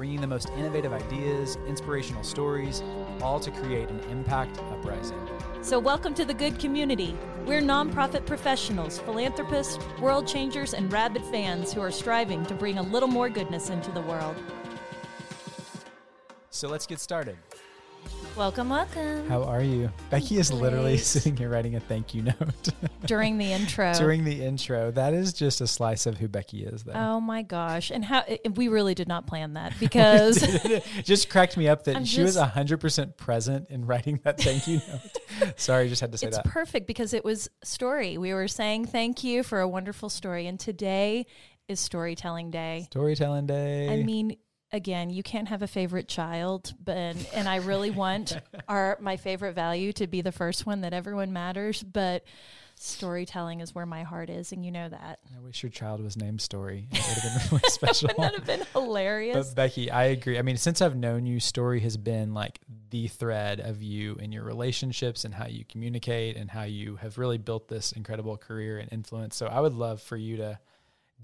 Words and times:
bringing 0.00 0.18
the 0.22 0.26
most 0.26 0.48
innovative 0.56 0.94
ideas, 0.94 1.58
inspirational 1.68 2.22
stories, 2.22 2.82
all 3.20 3.38
to 3.38 3.50
create 3.50 3.86
an 3.90 4.00
impact 4.08 4.58
uprising. 4.70 5.20
So, 5.60 5.78
welcome 5.78 6.14
to 6.14 6.24
the 6.24 6.32
good 6.32 6.58
community. 6.58 7.14
We're 7.44 7.60
nonprofit 7.60 8.24
professionals, 8.24 8.98
philanthropists, 9.00 9.78
world 10.00 10.26
changers, 10.26 10.72
and 10.72 10.90
rabid 10.90 11.22
fans 11.26 11.74
who 11.74 11.82
are 11.82 11.90
striving 11.90 12.46
to 12.46 12.54
bring 12.54 12.78
a 12.78 12.82
little 12.82 13.10
more 13.10 13.28
goodness 13.28 13.68
into 13.68 13.90
the 13.90 14.00
world. 14.00 14.36
So 16.48 16.68
let's 16.68 16.86
get 16.86 16.98
started. 16.98 17.36
Welcome, 18.36 18.70
welcome. 18.70 19.28
How 19.28 19.42
are 19.42 19.60
you? 19.62 19.90
Becky 20.08 20.38
is 20.38 20.50
literally 20.50 20.96
sitting 21.12 21.36
here 21.36 21.50
writing 21.50 21.74
a 21.74 21.80
thank 21.80 22.14
you 22.14 22.22
note 22.22 22.68
During 23.04 23.36
the 23.36 23.52
intro. 23.52 23.92
during 23.92 24.24
the 24.24 24.42
intro. 24.42 24.90
That 24.92 25.12
is 25.12 25.34
just 25.34 25.60
a 25.60 25.66
slice 25.66 26.06
of 26.06 26.16
who 26.16 26.26
Becky 26.26 26.64
is, 26.64 26.84
though. 26.84 26.92
Oh 26.94 27.20
my 27.20 27.42
gosh. 27.42 27.90
And 27.90 28.02
how 28.04 28.22
it, 28.26 28.56
we 28.56 28.68
really 28.68 28.94
did 28.94 29.08
not 29.08 29.26
plan 29.26 29.54
that 29.54 29.74
because 29.80 30.38
just 31.04 31.28
cracked 31.28 31.56
me 31.58 31.68
up 31.68 31.84
that 31.84 31.96
I'm 31.96 32.04
she 32.06 32.22
was 32.22 32.36
just- 32.36 32.54
100% 32.54 33.16
present 33.18 33.68
in 33.68 33.84
writing 33.84 34.20
that 34.24 34.40
thank 34.40 34.66
you 34.66 34.80
note. 34.88 35.58
Sorry, 35.60 35.88
just 35.88 36.00
had 36.00 36.12
to 36.12 36.18
say 36.18 36.28
it's 36.28 36.36
that. 36.36 36.46
perfect 36.46 36.86
because 36.86 37.12
it 37.12 37.24
was 37.24 37.50
story. 37.62 38.16
We 38.16 38.32
were 38.32 38.48
saying 38.48 38.86
thank 38.86 39.22
you 39.22 39.42
for 39.42 39.60
a 39.60 39.68
wonderful 39.68 40.08
story. 40.08 40.46
And 40.46 40.58
today 40.58 41.26
is 41.68 41.78
storytelling 41.80 42.50
day. 42.50 42.86
Storytelling 42.90 43.46
day. 43.46 43.88
I 43.90 44.02
mean, 44.02 44.36
again, 44.72 45.10
you 45.10 45.22
can't 45.22 45.48
have 45.48 45.62
a 45.62 45.66
favorite 45.66 46.08
child, 46.08 46.74
but 46.82 47.16
and 47.34 47.48
I 47.48 47.56
really 47.56 47.90
want 47.90 48.38
our 48.68 48.98
my 49.00 49.16
favorite 49.16 49.54
value 49.54 49.92
to 49.94 50.06
be 50.06 50.20
the 50.20 50.32
first 50.32 50.66
one 50.66 50.82
that 50.82 50.92
everyone 50.92 51.32
matters, 51.32 51.82
but 51.82 52.24
storytelling 52.76 53.60
is 53.60 53.74
where 53.74 53.84
my 53.84 54.02
heart 54.02 54.30
is, 54.30 54.52
and 54.52 54.64
you 54.64 54.70
know 54.70 54.88
that. 54.88 55.18
I 55.36 55.40
wish 55.40 55.62
your 55.62 55.70
child 55.70 56.02
was 56.02 56.16
named 56.16 56.40
Story. 56.40 56.88
It 56.90 57.04
would 57.08 57.18
have 57.18 57.42
been 57.42 57.50
really 57.58 57.70
special. 57.70 58.08
Wouldn't 58.08 58.32
that 58.32 58.34
have 58.34 58.46
been 58.46 58.66
hilarious? 58.72 59.48
But 59.48 59.54
Becky, 59.54 59.90
I 59.90 60.04
agree. 60.04 60.38
I 60.38 60.42
mean, 60.42 60.56
since 60.56 60.80
I've 60.80 60.96
known 60.96 61.26
you, 61.26 61.40
story 61.40 61.80
has 61.80 61.96
been 61.96 62.32
like 62.32 62.60
the 62.90 63.08
thread 63.08 63.60
of 63.60 63.82
you 63.82 64.16
and 64.20 64.32
your 64.32 64.44
relationships 64.44 65.24
and 65.24 65.34
how 65.34 65.46
you 65.46 65.64
communicate 65.64 66.36
and 66.36 66.50
how 66.50 66.62
you 66.62 66.96
have 66.96 67.18
really 67.18 67.38
built 67.38 67.68
this 67.68 67.92
incredible 67.92 68.36
career 68.36 68.78
and 68.78 68.90
influence. 68.92 69.36
So 69.36 69.46
I 69.46 69.60
would 69.60 69.74
love 69.74 70.00
for 70.00 70.16
you 70.16 70.38
to 70.38 70.58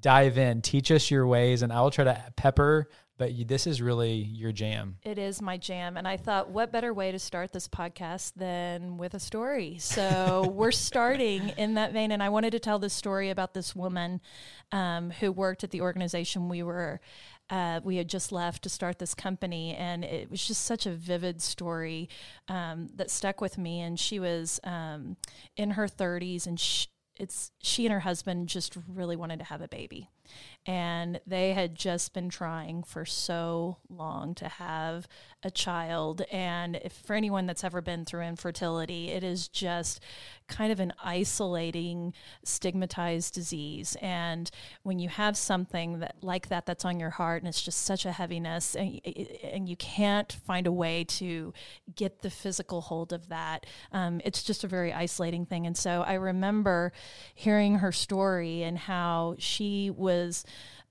dive 0.01 0.39
in, 0.39 0.63
teach 0.63 0.91
us 0.91 1.11
your 1.11 1.27
ways, 1.27 1.63
and 1.63 1.73
I 1.73 1.81
will 1.81 1.91
try 1.91 2.05
to 2.05 2.25
pepper. 2.37 2.89
But 3.19 3.33
you, 3.33 3.47
this 3.47 3.67
is 3.67 3.81
really 3.81 4.13
your 4.13 4.53
jam. 4.53 4.99
It 5.03 5.19
is 5.19 5.41
my 5.41 5.57
jam. 5.57 5.97
And 5.97 6.07
I 6.07 6.19
thought, 6.19 6.51
what 6.51 6.71
better 6.71 6.93
way 6.93 7.13
to 7.13 7.19
start 7.19 7.51
this 7.51 7.67
podcast 7.67 8.33
than 8.37 8.99
with 8.99 9.15
a 9.15 9.19
story? 9.19 9.79
So 9.79 10.49
we're 10.55 10.71
starting 10.71 11.49
in 11.57 11.75
that 11.75 11.93
vein. 11.93 12.13
And 12.13 12.23
I 12.23 12.29
wanted 12.29 12.51
to 12.51 12.59
tell 12.59 12.79
this 12.79 12.93
story 12.93 13.31
about 13.31 13.55
this 13.55 13.75
woman 13.75 14.21
um, 14.71 15.11
who 15.11 15.33
worked 15.33 15.65
at 15.65 15.71
the 15.71 15.81
organization 15.81 16.51
we 16.51 16.63
were. 16.63 17.01
Uh, 17.49 17.81
we 17.83 17.97
had 17.97 18.09
just 18.09 18.33
left 18.33 18.63
to 18.65 18.69
start 18.69 18.99
this 18.99 19.15
company, 19.15 19.75
and 19.77 20.05
it 20.05 20.29
was 20.29 20.45
just 20.45 20.65
such 20.65 20.85
a 20.85 20.91
vivid 20.91 21.41
story 21.41 22.09
um, 22.49 22.89
that 22.97 23.09
stuck 23.11 23.41
with 23.41 23.57
me. 23.57 23.81
And 23.81 23.99
she 23.99 24.19
was 24.19 24.61
um, 24.65 25.17
in 25.57 25.71
her 25.71 25.87
30s, 25.87 26.47
and 26.47 26.59
sh- 26.59 26.87
it's 27.19 27.53
she 27.63 27.87
and 27.87 27.93
her 27.93 28.01
husband 28.01 28.49
just 28.49 28.77
really 28.89 29.17
wanted 29.17 29.39
to 29.39 29.45
have 29.45 29.61
a 29.61 29.69
baby 29.69 30.11
and 30.67 31.21
they 31.27 31.53
had 31.53 31.75
just 31.75 32.13
been 32.13 32.29
trying 32.29 32.83
for 32.83 33.05
so 33.05 33.77
long 33.89 34.35
to 34.35 34.49
have 34.49 35.07
a 35.43 35.51
child. 35.51 36.23
And 36.33 36.77
if 36.77 36.93
for 36.93 37.15
anyone 37.15 37.47
that's 37.47 37.63
ever 37.63 37.81
been 37.81 38.05
through 38.05 38.23
infertility 38.23 39.11
it 39.11 39.23
is 39.23 39.49
just 39.49 40.01
kind 40.49 40.73
of 40.73 40.81
an 40.81 40.93
isolating 41.03 42.13
stigmatized 42.45 43.35
disease. 43.35 43.97
And 44.01 44.51
when 44.83 44.99
you 44.99 45.09
have 45.09 45.37
something 45.37 46.01
that 46.01 46.17
like 46.23 46.49
that 46.49 46.67
that's 46.67 46.85
on 46.85 46.99
your 46.99 47.11
heart 47.11 47.43
and 47.43 47.49
it's 47.49 47.63
just 47.63 47.83
such 47.83 48.05
a 48.05 48.13
heaviness 48.13 48.75
and, 48.75 49.01
and 49.43 49.69
you 49.69 49.77
can't 49.77 50.33
find 50.33 50.67
a 50.67 50.73
way 50.73 51.05
to 51.05 51.53
get 51.95 52.23
the 52.23 52.31
physical 52.31 52.81
hold 52.81 53.13
of 53.13 53.29
that 53.29 53.67
um, 53.93 54.21
it's 54.25 54.43
just 54.43 54.65
a 54.65 54.69
very 54.69 54.93
isolating 54.93 55.47
thing. 55.47 55.67
And 55.67 55.77
so 55.77 56.03
i 56.07 56.15
remember 56.15 56.93
hearing 57.35 57.77
her 57.77 57.93
story 57.93 58.63
and 58.63 58.79
how 58.79 59.37
she 59.39 59.91
was 59.91 60.16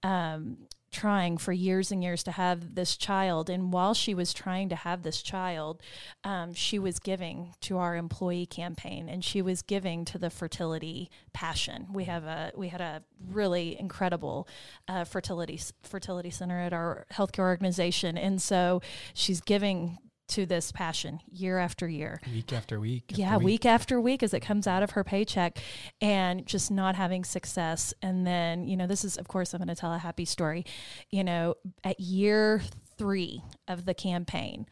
um, 0.03 0.57
trying 0.95 1.37
for 1.37 1.51
years 1.51 1.91
and 1.91 2.01
years 2.01 2.23
to 2.23 2.31
have 2.31 2.75
this 2.75 2.95
child. 2.95 3.49
And 3.49 3.73
while 3.73 3.93
she 3.93 4.13
was 4.13 4.33
trying 4.33 4.69
to 4.69 4.75
have 4.75 5.03
this 5.03 5.21
child, 5.21 5.81
um, 6.23 6.53
she 6.53 6.79
was 6.79 6.99
giving 6.99 7.53
to 7.61 7.77
our 7.77 7.97
employee 7.97 8.45
campaign 8.45 9.09
and 9.09 9.23
she 9.23 9.41
was 9.41 9.61
giving 9.61 10.05
to 10.05 10.17
the 10.17 10.29
fertility 10.29 11.11
passion. 11.33 11.87
We 11.91 12.05
have 12.05 12.23
a 12.23 12.51
we 12.55 12.69
had 12.69 12.79
a 12.79 13.03
really 13.29 13.77
incredible 13.77 14.47
uh, 14.87 15.03
fertility 15.03 15.59
fertility 15.83 16.29
center 16.29 16.59
at 16.59 16.71
our 16.71 17.05
healthcare 17.11 17.39
organization, 17.39 18.17
and 18.17 18.41
so 18.41 18.81
she's 19.13 19.41
giving 19.41 19.97
to 20.27 20.45
this 20.45 20.71
passion 20.71 21.19
year 21.31 21.59
after 21.59 21.87
year 21.87 22.19
Week 22.31 22.51
after 22.53 22.79
week. 22.79 23.03
after 23.11 23.21
yeah, 23.21 23.37
week. 23.37 23.65
after 23.65 24.01
week 24.01 24.23
as 24.23 24.33
it 24.33 24.39
comes 24.39 24.67
out 24.67 24.83
of 24.83 24.91
her 24.91 25.03
paycheck 25.03 25.59
and 26.01 26.45
just 26.45 26.71
not 26.71 26.95
having 26.95 27.23
success. 27.23 27.93
And 28.01 28.25
then, 28.25 28.67
you 28.67 28.75
know, 28.77 28.87
this 28.87 29.03
is, 29.03 29.17
of 29.17 29.27
course, 29.27 29.53
I'm 29.53 29.59
going 29.59 29.67
to 29.67 29.75
tell 29.75 29.93
a 29.93 29.99
happy 29.99 30.25
story. 30.25 30.65
You 31.11 31.23
know, 31.23 31.55
at 31.83 31.99
year 31.99 32.61
three 32.97 33.41
of 33.67 33.85
the 33.85 33.93
campaign, 33.93 34.65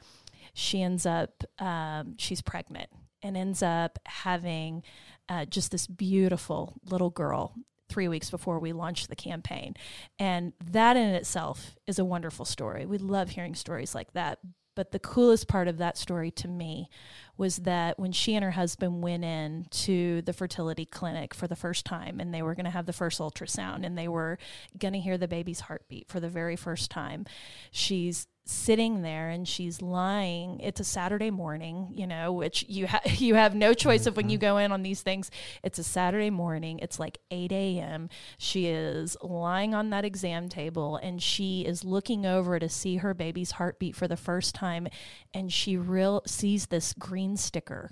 she 0.53 0.81
ends 0.81 1.05
up, 1.05 1.43
um, 1.59 2.15
she's 2.17 2.41
pregnant 2.41 2.89
and 3.21 3.37
ends 3.37 3.63
up 3.63 3.99
having 4.05 4.83
uh, 5.29 5.45
just 5.45 5.71
this 5.71 5.87
beautiful 5.87 6.75
little 6.85 7.09
girl 7.09 7.55
three 7.89 8.07
weeks 8.07 8.29
before 8.29 8.59
we 8.59 8.73
launched 8.73 9.09
the 9.09 9.15
campaign. 9.15 9.75
And 10.17 10.53
that 10.63 10.97
in 10.97 11.09
itself 11.09 11.75
is 11.85 11.99
a 11.99 12.05
wonderful 12.05 12.45
story. 12.45 12.85
We 12.85 12.97
love 12.97 13.29
hearing 13.29 13.55
stories 13.55 13.93
like 13.93 14.13
that. 14.13 14.39
But 14.75 14.91
the 14.91 14.99
coolest 14.99 15.47
part 15.47 15.67
of 15.67 15.77
that 15.77 15.97
story 15.97 16.31
to 16.31 16.47
me 16.47 16.89
was 17.37 17.57
that 17.57 17.99
when 17.99 18.11
she 18.11 18.35
and 18.35 18.43
her 18.43 18.51
husband 18.51 19.01
went 19.01 19.23
in 19.23 19.65
to 19.69 20.21
the 20.23 20.33
fertility 20.33 20.85
clinic 20.85 21.33
for 21.33 21.47
the 21.47 21.55
first 21.55 21.85
time 21.85 22.19
and 22.19 22.33
they 22.33 22.41
were 22.41 22.55
going 22.55 22.65
to 22.65 22.71
have 22.71 22.85
the 22.85 22.93
first 22.93 23.19
ultrasound 23.19 23.85
and 23.85 23.97
they 23.97 24.07
were 24.07 24.37
going 24.77 24.93
to 24.93 24.99
hear 24.99 25.17
the 25.17 25.27
baby's 25.27 25.61
heartbeat 25.61 26.07
for 26.07 26.19
the 26.19 26.29
very 26.29 26.55
first 26.55 26.89
time, 26.91 27.25
she's 27.71 28.27
sitting 28.45 29.01
there 29.01 29.29
and 29.29 29.47
she's 29.47 29.81
lying 29.81 30.59
it's 30.59 30.81
a 30.81 30.83
saturday 30.83 31.31
morning 31.31 31.87
you 31.93 32.05
know 32.05 32.31
which 32.31 32.65
you 32.67 32.87
have 32.87 33.01
you 33.21 33.35
have 33.35 33.55
no 33.55 33.73
choice 33.73 34.05
of 34.05 34.17
when 34.17 34.29
you 34.29 34.37
mm-hmm. 34.37 34.47
go 34.47 34.57
in 34.57 34.71
on 34.71 34.83
these 34.83 35.01
things. 35.01 35.31
It's 35.63 35.79
a 35.79 35.83
saturday 35.83 36.29
morning 36.29 36.79
it's 36.79 36.99
like 36.99 37.19
8 37.31 37.51
a.m 37.51 38.09
she 38.37 38.67
is 38.67 39.15
lying 39.21 39.73
on 39.73 39.89
that 39.91 40.05
exam 40.05 40.49
table 40.49 40.97
and 40.97 41.21
she 41.21 41.61
is 41.61 41.83
looking 41.83 42.25
over 42.25 42.59
to 42.59 42.67
see 42.67 42.97
her 42.97 43.13
baby's 43.13 43.51
heartbeat 43.51 43.95
for 43.95 44.07
the 44.07 44.17
first 44.17 44.53
time 44.55 44.87
and 45.33 45.51
she 45.51 45.77
real 45.77 46.21
sees 46.25 46.67
this 46.67 46.93
green 46.93 47.37
sticker 47.37 47.91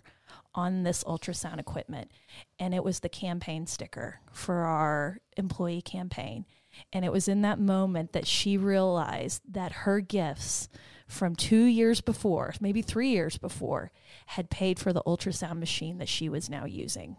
on 0.54 0.84
this 0.84 1.04
ultrasound 1.04 1.60
equipment. 1.60 2.12
And 2.60 2.74
it 2.74 2.84
was 2.84 3.00
the 3.00 3.10
campaign 3.10 3.68
sticker 3.68 4.20
for 4.32 4.56
our 4.56 5.20
employee 5.38 5.82
campaign 5.82 6.46
and 6.92 7.06
it 7.06 7.12
was 7.12 7.28
in 7.28 7.42
that 7.42 7.60
moment 7.60 8.14
that 8.14 8.28
she 8.28 8.58
realized 8.58 9.42
that 9.52 9.72
her 9.72 10.00
gifts 10.00 10.70
from 11.08 11.36
two 11.36 11.64
years 11.64 12.02
before, 12.02 12.54
maybe 12.62 12.82
three 12.82 13.10
years 13.10 13.38
before, 13.38 13.92
had 14.28 14.50
paid 14.50 14.80
for 14.80 14.94
the 14.94 15.04
ultrasound 15.04 15.60
machine 15.60 15.98
that 15.98 16.10
she 16.10 16.30
was 16.30 16.50
now 16.50 16.66
using. 16.66 17.18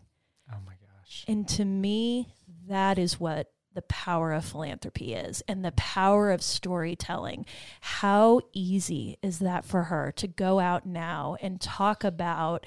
Oh 0.50 0.56
my 0.64 0.72
gosh. 0.72 1.24
And 1.28 1.46
to 1.48 1.64
me, 1.64 2.28
that 2.68 2.98
is 2.98 3.20
what 3.20 3.52
the 3.74 3.82
power 3.82 4.32
of 4.32 4.44
philanthropy 4.44 5.14
is 5.14 5.42
and 5.48 5.64
the 5.64 5.72
power 5.72 6.30
of 6.30 6.42
storytelling. 6.42 7.46
How 7.80 8.40
easy 8.52 9.18
is 9.22 9.38
that 9.40 9.64
for 9.64 9.84
her 9.84 10.12
to 10.16 10.26
go 10.26 10.60
out 10.60 10.86
now 10.86 11.36
and 11.40 11.60
talk 11.60 12.04
about 12.04 12.66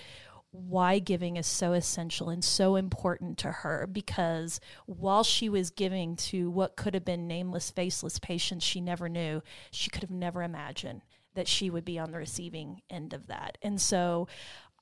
why 0.55 0.99
giving 0.99 1.37
is 1.37 1.47
so 1.47 1.73
essential 1.73 2.29
and 2.29 2.43
so 2.43 2.75
important 2.75 3.37
to 3.39 3.51
her 3.51 3.87
because 3.91 4.59
while 4.85 5.23
she 5.23 5.49
was 5.49 5.69
giving 5.69 6.15
to 6.15 6.49
what 6.49 6.75
could 6.75 6.93
have 6.93 7.05
been 7.05 7.27
nameless, 7.27 7.71
faceless 7.71 8.19
patients 8.19 8.65
she 8.65 8.81
never 8.81 9.09
knew, 9.09 9.41
she 9.71 9.89
could 9.89 10.01
have 10.01 10.11
never 10.11 10.43
imagined 10.43 11.01
that 11.35 11.47
she 11.47 11.69
would 11.69 11.85
be 11.85 11.99
on 11.99 12.11
the 12.11 12.17
receiving 12.17 12.81
end 12.89 13.13
of 13.13 13.27
that. 13.27 13.57
And 13.61 13.79
so 13.79 14.27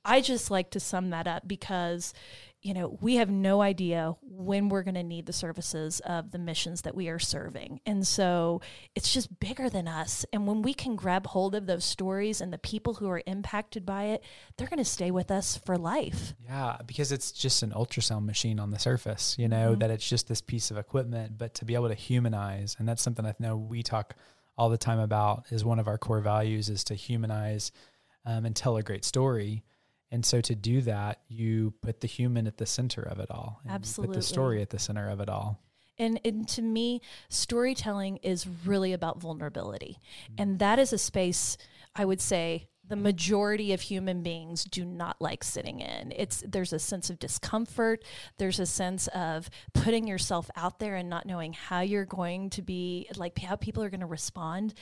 I 0.05 0.21
just 0.21 0.51
like 0.51 0.69
to 0.71 0.79
sum 0.79 1.09
that 1.09 1.27
up 1.27 1.47
because 1.47 2.13
you 2.63 2.73
know, 2.73 2.97
we 3.01 3.15
have 3.15 3.29
no 3.29 3.61
idea 3.61 4.15
when 4.21 4.69
we're 4.69 4.83
going 4.83 4.95
to 4.95 5.03
need 5.03 5.25
the 5.25 5.33
services 5.33 5.99
of 6.05 6.31
the 6.31 6.39
missions 6.39 6.81
that 6.83 6.95
we 6.95 7.09
are 7.09 7.19
serving. 7.19 7.81
And 7.85 8.07
so 8.07 8.61
it's 8.95 9.13
just 9.13 9.37
bigger 9.39 9.69
than 9.69 9.87
us. 9.87 10.25
And 10.31 10.47
when 10.47 10.61
we 10.61 10.73
can 10.73 10.95
grab 10.95 11.27
hold 11.27 11.55
of 11.55 11.65
those 11.65 11.83
stories 11.83 12.39
and 12.39 12.53
the 12.53 12.57
people 12.57 12.95
who 12.95 13.09
are 13.09 13.21
impacted 13.25 13.85
by 13.85 14.05
it, 14.05 14.23
they're 14.57 14.67
going 14.67 14.77
to 14.77 14.85
stay 14.85 15.11
with 15.11 15.29
us 15.29 15.59
for 15.65 15.77
life. 15.77 16.33
Yeah, 16.45 16.77
because 16.87 17.11
it's 17.11 17.33
just 17.33 17.63
an 17.63 17.71
ultrasound 17.71 18.25
machine 18.25 18.59
on 18.59 18.71
the 18.71 18.79
surface, 18.79 19.35
you 19.37 19.49
know, 19.49 19.71
mm-hmm. 19.71 19.79
that 19.79 19.91
it's 19.91 20.07
just 20.07 20.29
this 20.29 20.41
piece 20.41 20.71
of 20.71 20.77
equipment, 20.77 21.37
but 21.37 21.53
to 21.55 21.65
be 21.65 21.75
able 21.75 21.89
to 21.89 21.95
humanize, 21.95 22.77
and 22.79 22.87
that's 22.87 23.03
something 23.03 23.25
I 23.25 23.35
know 23.39 23.57
we 23.57 23.83
talk 23.83 24.15
all 24.57 24.69
the 24.69 24.77
time 24.77 24.99
about 24.99 25.45
is 25.49 25.65
one 25.65 25.79
of 25.79 25.87
our 25.87 25.97
core 25.97 26.21
values 26.21 26.69
is 26.69 26.83
to 26.85 26.95
humanize 26.95 27.71
um, 28.25 28.45
and 28.45 28.55
tell 28.55 28.77
a 28.77 28.83
great 28.83 29.03
story 29.03 29.63
and 30.13 30.23
so 30.23 30.41
to 30.41 30.53
do 30.53 30.81
that, 30.81 31.21
you 31.27 31.73
put 31.81 32.01
the 32.01 32.07
human 32.07 32.45
at 32.45 32.57
the 32.57 32.67
center 32.67 33.01
of 33.01 33.19
it 33.19 33.31
all. 33.31 33.61
Absolutely. 33.67 34.13
put 34.13 34.19
the 34.19 34.25
story 34.25 34.61
at 34.61 34.69
the 34.69 34.77
center 34.77 35.09
of 35.09 35.19
it 35.19 35.27
all. 35.27 35.59
And, 35.97 36.21
and 36.23 36.47
to 36.49 36.61
me, 36.61 37.01
storytelling 37.29 38.17
is 38.17 38.47
really 38.63 38.93
about 38.93 39.19
vulnerability. 39.19 39.97
Mm-hmm. 40.25 40.35
And 40.37 40.59
that 40.59 40.77
is 40.77 40.93
a 40.93 40.99
space, 40.99 41.57
I 41.95 42.05
would 42.05 42.21
say, 42.21 42.67
the 42.85 42.95
majority 42.95 43.71
of 43.71 43.81
human 43.81 44.23
beings 44.23 44.65
do 44.65 44.83
not 44.83 45.15
like 45.21 45.43
sitting 45.43 45.79
in. 45.79 46.11
It's 46.15 46.43
there's 46.45 46.73
a 46.73 46.79
sense 46.79 47.09
of 47.09 47.17
discomfort. 47.17 48.03
There's 48.37 48.59
a 48.59 48.65
sense 48.65 49.07
of 49.09 49.49
putting 49.73 50.05
yourself 50.05 50.49
out 50.57 50.79
there 50.79 50.95
and 50.95 51.09
not 51.09 51.25
knowing 51.25 51.53
how 51.53 51.79
you're 51.79 52.05
going 52.05 52.49
to 52.51 52.61
be, 52.61 53.07
like 53.15 53.39
how 53.39 53.55
people 53.55 53.83
are 53.83 53.89
going 53.89 54.01
to 54.01 54.05
respond. 54.05 54.73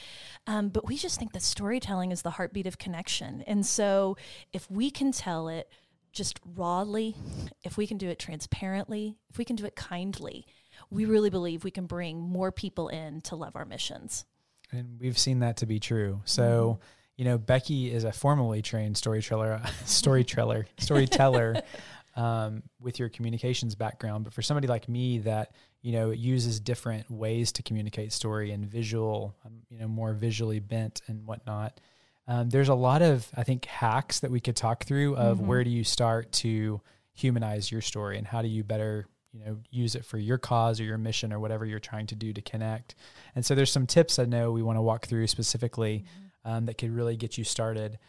Um, 0.47 0.69
but 0.69 0.87
we 0.87 0.97
just 0.97 1.19
think 1.19 1.33
that 1.33 1.43
storytelling 1.43 2.11
is 2.11 2.23
the 2.23 2.31
heartbeat 2.31 2.65
of 2.65 2.79
connection. 2.79 3.43
And 3.45 3.65
so 3.65 4.17
if 4.51 4.69
we 4.71 4.89
can 4.89 5.11
tell 5.11 5.47
it 5.47 5.69
just 6.11 6.39
rawly, 6.55 7.15
if 7.63 7.77
we 7.77 7.85
can 7.85 7.97
do 7.97 8.09
it 8.09 8.17
transparently, 8.17 9.17
if 9.29 9.37
we 9.37 9.45
can 9.45 9.55
do 9.55 9.65
it 9.65 9.75
kindly, 9.75 10.47
we 10.89 11.05
really 11.05 11.29
believe 11.29 11.63
we 11.63 11.71
can 11.71 11.85
bring 11.85 12.19
more 12.19 12.51
people 12.51 12.89
in 12.89 13.21
to 13.21 13.35
love 13.35 13.55
our 13.55 13.63
missions. 13.63 14.25
And 14.71 14.99
we've 14.99 15.19
seen 15.19 15.39
that 15.39 15.57
to 15.57 15.67
be 15.67 15.79
true. 15.79 16.21
So. 16.25 16.79
Mm-hmm 16.79 16.97
you 17.21 17.25
know, 17.25 17.37
Becky 17.37 17.93
is 17.93 18.03
a 18.03 18.11
formally 18.11 18.63
trained 18.63 18.97
storyteller, 18.97 19.61
storyteller, 19.85 20.65
storyteller, 20.79 21.61
um, 22.15 22.63
with 22.79 22.97
your 22.97 23.09
communications 23.09 23.75
background. 23.75 24.23
But 24.23 24.33
for 24.33 24.41
somebody 24.41 24.67
like 24.67 24.89
me 24.89 25.19
that 25.19 25.51
you 25.83 25.91
know 25.91 26.09
uses 26.09 26.59
different 26.59 27.11
ways 27.11 27.51
to 27.51 27.61
communicate 27.61 28.11
story 28.11 28.51
and 28.51 28.65
visual, 28.65 29.35
um, 29.45 29.51
you 29.69 29.77
know, 29.77 29.87
more 29.87 30.13
visually 30.13 30.59
bent 30.59 31.03
and 31.05 31.27
whatnot. 31.27 31.79
Um, 32.27 32.49
there's 32.49 32.69
a 32.69 32.73
lot 32.73 33.03
of 33.03 33.29
I 33.37 33.43
think 33.43 33.65
hacks 33.65 34.21
that 34.21 34.31
we 34.31 34.39
could 34.39 34.55
talk 34.55 34.85
through 34.85 35.15
of 35.15 35.37
mm-hmm. 35.37 35.45
where 35.45 35.63
do 35.63 35.69
you 35.69 35.83
start 35.83 36.31
to 36.31 36.81
humanize 37.13 37.71
your 37.71 37.81
story 37.81 38.17
and 38.17 38.25
how 38.25 38.41
do 38.41 38.47
you 38.47 38.63
better 38.63 39.05
you 39.31 39.45
know 39.45 39.59
use 39.69 39.93
it 39.93 40.05
for 40.05 40.17
your 40.17 40.39
cause 40.39 40.79
or 40.79 40.85
your 40.85 40.97
mission 40.97 41.31
or 41.31 41.39
whatever 41.39 41.67
you're 41.67 41.77
trying 41.77 42.07
to 42.07 42.15
do 42.15 42.33
to 42.33 42.41
connect 42.41 42.95
and 43.35 43.45
so 43.45 43.53
there's 43.53 43.71
some 43.71 43.85
tips 43.85 44.17
i 44.17 44.25
know 44.25 44.51
we 44.51 44.63
want 44.63 44.77
to 44.77 44.81
walk 44.81 45.05
through 45.05 45.27
specifically 45.27 45.99
mm-hmm 45.99 46.27
um, 46.45 46.65
that 46.65 46.77
could 46.77 46.91
really 46.91 47.15
get 47.15 47.37
you 47.37 47.43
started. 47.43 47.99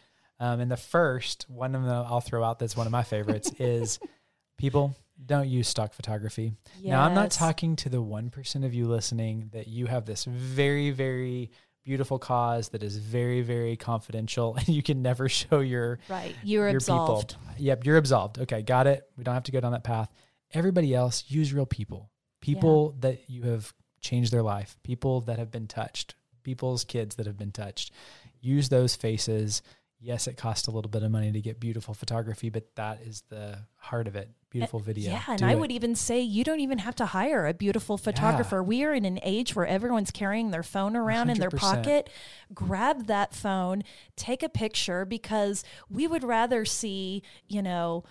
Um, 0.41 0.61
and 0.61 0.71
the 0.71 0.77
first 0.77 1.47
one 1.49 1.75
of 1.75 1.85
them 1.85 2.05
I'll 2.09 2.21
throw 2.21 2.43
out 2.43 2.59
that's 2.59 2.77
one 2.77 2.87
of 2.87 2.91
my 2.91 3.03
favorites 3.05 3.53
is 3.59 3.99
people 4.59 4.97
don't 5.25 5.49
use 5.49 5.69
stock 5.69 5.93
photography. 5.95 6.53
Yes. 6.81 6.91
Now 6.91 7.03
I'm 7.03 7.15
not 7.15 7.31
talking 7.31 7.77
to 7.77 7.89
the 7.89 8.03
one 8.03 8.31
percent 8.31 8.65
of 8.65 8.75
you 8.75 8.89
listening 8.89 9.51
that 9.53 9.69
you 9.69 9.87
have 9.87 10.05
this 10.05 10.25
very 10.25 10.91
very 10.91 11.51
beautiful 11.85 12.19
cause 12.19 12.69
that 12.71 12.83
is 12.83 12.97
very 12.97 13.43
very 13.43 13.77
confidential 13.77 14.55
and 14.59 14.69
you 14.69 14.83
can 14.83 15.03
never 15.03 15.29
show 15.29 15.61
your 15.61 15.99
right 16.09 16.35
you're 16.43 16.69
your 16.69 16.77
absolved. 16.77 17.31
People. 17.31 17.55
Yep, 17.59 17.87
you're 17.87 17.97
absolved. 17.97 18.39
Okay, 18.41 18.63
got 18.63 18.87
it. 18.87 19.05
We 19.17 19.25
don't 19.25 19.35
have 19.35 19.45
to 19.45 19.53
go 19.53 19.61
down 19.61 19.73
that 19.73 19.85
path. 19.85 20.11
Everybody 20.53 20.95
else 20.95 21.25
use 21.29 21.53
real 21.53 21.67
people. 21.67 22.11
People 22.41 22.95
yeah. 22.95 23.11
that 23.11 23.31
you 23.31 23.43
have 23.45 23.73
changed 24.01 24.33
their 24.33 24.43
life, 24.43 24.77
people 24.83 25.21
that 25.23 25.39
have 25.39 25.53
been 25.53 25.69
touched, 25.69 26.17
people's 26.43 26.85
kids 26.85 27.15
that 27.17 27.27
have 27.27 27.39
been 27.39 27.53
touched 27.53 27.93
use 28.43 28.69
those 28.69 28.95
faces. 28.95 29.63
Yes, 30.05 30.27
it 30.27 30.37
costs 30.37 30.67
a 30.67 30.73
little 30.73 30.91
bit 30.91 31.05
of 31.05 31.13
money 31.13 31.31
to 31.31 31.41
get 31.41 31.61
beautiful 31.61 31.95
photography, 31.95 32.51
but 32.51 32.75
that 32.75 33.01
is 33.03 33.23
the 33.29 33.57
heart 33.77 34.09
of 34.09 34.17
it. 34.17 34.31
Beautiful 34.51 34.81
uh, 34.81 34.83
video. 34.83 35.13
Yeah, 35.13 35.23
and 35.29 35.39
Do 35.39 35.47
I 35.47 35.53
it. 35.53 35.61
would 35.61 35.71
even 35.71 35.95
say 35.95 36.21
you 36.21 36.43
don't 36.43 36.59
even 36.59 36.79
have 36.79 36.97
to 36.97 37.07
hire 37.07 37.47
a 37.47 37.55
beautiful 37.55 37.97
photographer. 37.97 38.57
Yeah. 38.57 38.63
We 38.63 38.85
are 38.85 38.93
in 38.93 39.05
an 39.05 39.21
age 39.23 39.55
where 39.55 39.65
everyone's 39.65 40.11
carrying 40.11 40.51
their 40.51 40.65
phone 40.65 40.97
around 40.97 41.29
100%. 41.29 41.35
in 41.35 41.41
their 41.41 41.51
pocket. 41.51 42.11
Grab 42.53 43.07
that 43.07 43.33
phone, 43.33 43.85
take 44.17 44.43
a 44.43 44.49
picture 44.49 45.05
because 45.05 45.63
we 45.89 46.09
would 46.09 46.25
rather 46.25 46.65
see, 46.65 47.23
you 47.47 47.63
know, 47.63 48.03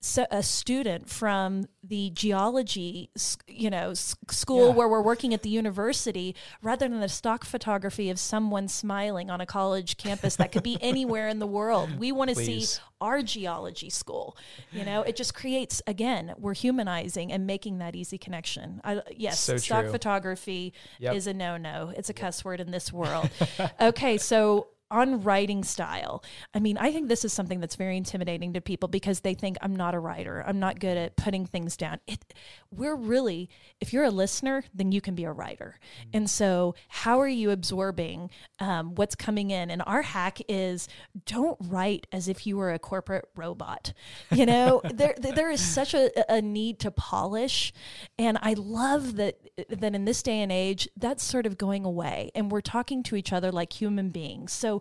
so 0.00 0.26
a 0.30 0.42
student 0.42 1.08
from 1.08 1.66
the 1.82 2.10
geology 2.10 3.10
you 3.48 3.68
know 3.68 3.92
school 3.94 4.68
yeah. 4.68 4.74
where 4.74 4.88
we're 4.88 5.02
working 5.02 5.34
at 5.34 5.42
the 5.42 5.48
university 5.48 6.36
rather 6.62 6.88
than 6.88 7.00
the 7.00 7.08
stock 7.08 7.44
photography 7.44 8.08
of 8.08 8.18
someone 8.18 8.68
smiling 8.68 9.28
on 9.28 9.40
a 9.40 9.46
college 9.46 9.96
campus 9.96 10.36
that 10.36 10.52
could 10.52 10.62
be 10.62 10.78
anywhere 10.80 11.28
in 11.28 11.40
the 11.40 11.46
world. 11.46 11.98
We 11.98 12.12
want 12.12 12.30
to 12.30 12.36
see 12.36 12.64
our 13.00 13.22
geology 13.22 13.90
school 13.90 14.36
you 14.72 14.84
know? 14.84 15.02
It 15.02 15.16
just 15.16 15.34
creates 15.34 15.82
again 15.86 16.34
we're 16.38 16.54
humanizing 16.54 17.32
and 17.32 17.46
making 17.46 17.78
that 17.78 17.96
easy 17.96 18.18
connection. 18.18 18.80
I, 18.84 19.02
yes 19.16 19.40
so 19.40 19.56
stock 19.56 19.84
true. 19.84 19.92
photography 19.92 20.74
yep. 20.98 21.14
is 21.14 21.26
a 21.26 21.34
no-no. 21.34 21.92
It's 21.96 22.08
a 22.08 22.14
cuss 22.14 22.44
word 22.44 22.60
in 22.60 22.70
this 22.70 22.92
world. 22.92 23.30
Okay 23.80 24.18
so 24.18 24.68
on 24.90 25.22
writing 25.22 25.64
style. 25.64 26.22
I 26.54 26.60
mean, 26.60 26.78
I 26.78 26.92
think 26.92 27.08
this 27.08 27.24
is 27.24 27.32
something 27.32 27.60
that's 27.60 27.76
very 27.76 27.96
intimidating 27.96 28.54
to 28.54 28.60
people 28.60 28.88
because 28.88 29.20
they 29.20 29.34
think 29.34 29.56
I'm 29.60 29.76
not 29.76 29.94
a 29.94 29.98
writer. 29.98 30.44
I'm 30.46 30.58
not 30.58 30.80
good 30.80 30.96
at 30.96 31.16
putting 31.16 31.46
things 31.46 31.76
down. 31.76 31.98
It 32.06 32.34
we're 32.70 32.96
really 32.96 33.48
if 33.80 33.92
you're 33.92 34.04
a 34.04 34.10
listener, 34.10 34.64
then 34.74 34.92
you 34.92 35.00
can 35.00 35.14
be 35.14 35.24
a 35.24 35.32
writer. 35.32 35.78
Mm-hmm. 35.78 36.10
And 36.14 36.30
so, 36.30 36.74
how 36.88 37.20
are 37.20 37.28
you 37.28 37.50
absorbing 37.50 38.30
um, 38.58 38.94
what's 38.94 39.14
coming 39.14 39.50
in? 39.50 39.70
And 39.70 39.82
our 39.86 40.02
hack 40.02 40.38
is 40.48 40.88
don't 41.26 41.58
write 41.60 42.06
as 42.12 42.28
if 42.28 42.46
you 42.46 42.56
were 42.56 42.72
a 42.72 42.78
corporate 42.78 43.28
robot. 43.36 43.92
You 44.30 44.46
know, 44.46 44.80
there 44.92 45.14
there 45.18 45.50
is 45.50 45.60
such 45.60 45.94
a, 45.94 46.10
a 46.32 46.40
need 46.40 46.80
to 46.80 46.90
polish, 46.90 47.72
and 48.18 48.38
I 48.40 48.54
love 48.54 49.16
that 49.16 49.38
that 49.68 49.94
in 49.94 50.04
this 50.04 50.22
day 50.22 50.40
and 50.40 50.50
age 50.50 50.88
that's 50.96 51.22
sort 51.22 51.46
of 51.46 51.58
going 51.58 51.84
away, 51.84 52.30
and 52.34 52.50
we're 52.50 52.60
talking 52.60 53.02
to 53.04 53.16
each 53.16 53.32
other 53.32 53.52
like 53.52 53.72
human 53.72 54.10
beings. 54.10 54.52
So 54.52 54.77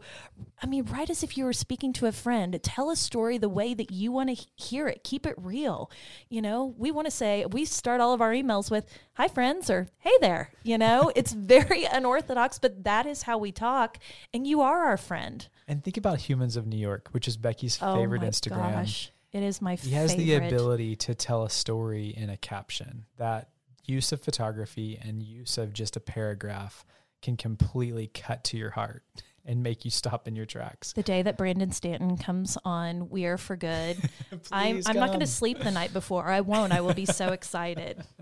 I 0.61 0.65
mean, 0.65 0.85
write 0.85 1.09
as 1.09 1.23
if 1.23 1.37
you 1.37 1.45
were 1.45 1.53
speaking 1.53 1.93
to 1.93 2.05
a 2.05 2.11
friend. 2.11 2.57
Tell 2.63 2.89
a 2.89 2.95
story 2.95 3.37
the 3.37 3.49
way 3.49 3.73
that 3.73 3.91
you 3.91 4.11
want 4.11 4.35
to 4.35 4.45
hear 4.55 4.87
it. 4.87 5.03
Keep 5.03 5.25
it 5.25 5.35
real. 5.37 5.91
You 6.29 6.41
know, 6.41 6.73
we 6.77 6.91
want 6.91 7.05
to 7.05 7.11
say, 7.11 7.45
we 7.45 7.65
start 7.65 8.01
all 8.01 8.13
of 8.13 8.21
our 8.21 8.31
emails 8.31 8.71
with, 8.71 8.85
hi, 9.13 9.27
friends, 9.27 9.69
or 9.69 9.87
hey 9.99 10.13
there. 10.21 10.51
You 10.63 10.77
know, 10.77 11.11
it's 11.15 11.33
very 11.33 11.85
unorthodox, 11.85 12.59
but 12.59 12.83
that 12.83 13.05
is 13.05 13.23
how 13.23 13.37
we 13.37 13.51
talk. 13.51 13.97
And 14.33 14.47
you 14.47 14.61
are 14.61 14.85
our 14.85 14.97
friend. 14.97 15.47
And 15.67 15.83
think 15.83 15.97
about 15.97 16.19
Humans 16.21 16.55
of 16.55 16.65
New 16.65 16.77
York, 16.77 17.09
which 17.11 17.27
is 17.27 17.37
Becky's 17.37 17.77
oh 17.81 17.95
favorite 17.95 18.21
Instagram. 18.21 18.73
Gosh. 18.73 19.11
It 19.33 19.43
is 19.43 19.61
my 19.61 19.75
favorite. 19.75 19.89
he 19.89 19.95
has 19.95 20.15
the 20.15 20.33
ability 20.35 20.95
to 20.95 21.13
tell 21.13 21.43
a 21.43 21.49
story 21.49 22.07
in 22.07 22.29
a 22.29 22.37
caption. 22.37 23.05
That 23.17 23.49
use 23.85 24.11
of 24.11 24.21
photography 24.21 24.99
and 25.01 25.21
use 25.23 25.57
of 25.57 25.73
just 25.73 25.95
a 25.95 25.99
paragraph 25.99 26.85
can 27.21 27.37
completely 27.37 28.07
cut 28.07 28.43
to 28.45 28.57
your 28.57 28.71
heart 28.71 29.03
and 29.47 29.63
make 29.63 29.85
you 29.85 29.91
stop 29.91 30.27
in 30.27 30.35
your 30.35 30.45
tracks. 30.45 30.93
The 30.93 31.01
day 31.01 31.21
that 31.23 31.37
Brandon 31.37 31.71
Stanton 31.71 32.17
comes 32.17 32.57
on 32.63 33.09
We 33.09 33.25
Are 33.25 33.37
for 33.37 33.55
Good, 33.55 33.97
I'm 34.51 34.81
I'm 34.85 34.97
not 34.97 35.07
going 35.07 35.21
to 35.21 35.27
sleep 35.27 35.59
the 35.59 35.71
night 35.71 35.93
before. 35.93 36.25
I 36.25 36.41
won't. 36.41 36.73
I 36.73 36.81
will 36.81 36.93
be 36.93 37.05
so 37.05 37.29
excited. 37.29 38.03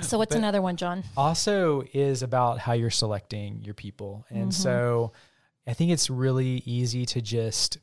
So 0.00 0.16
what's 0.16 0.30
but 0.30 0.38
another 0.38 0.62
one, 0.62 0.76
John? 0.76 1.04
Also 1.18 1.82
is 1.92 2.22
about 2.22 2.58
how 2.58 2.72
you're 2.72 2.88
selecting 2.88 3.62
your 3.62 3.74
people. 3.74 4.24
And 4.30 4.44
mm-hmm. 4.44 4.62
so 4.62 5.12
I 5.66 5.74
think 5.74 5.90
it's 5.90 6.08
really 6.08 6.62
easy 6.64 7.04
to 7.06 7.20
just 7.20 7.76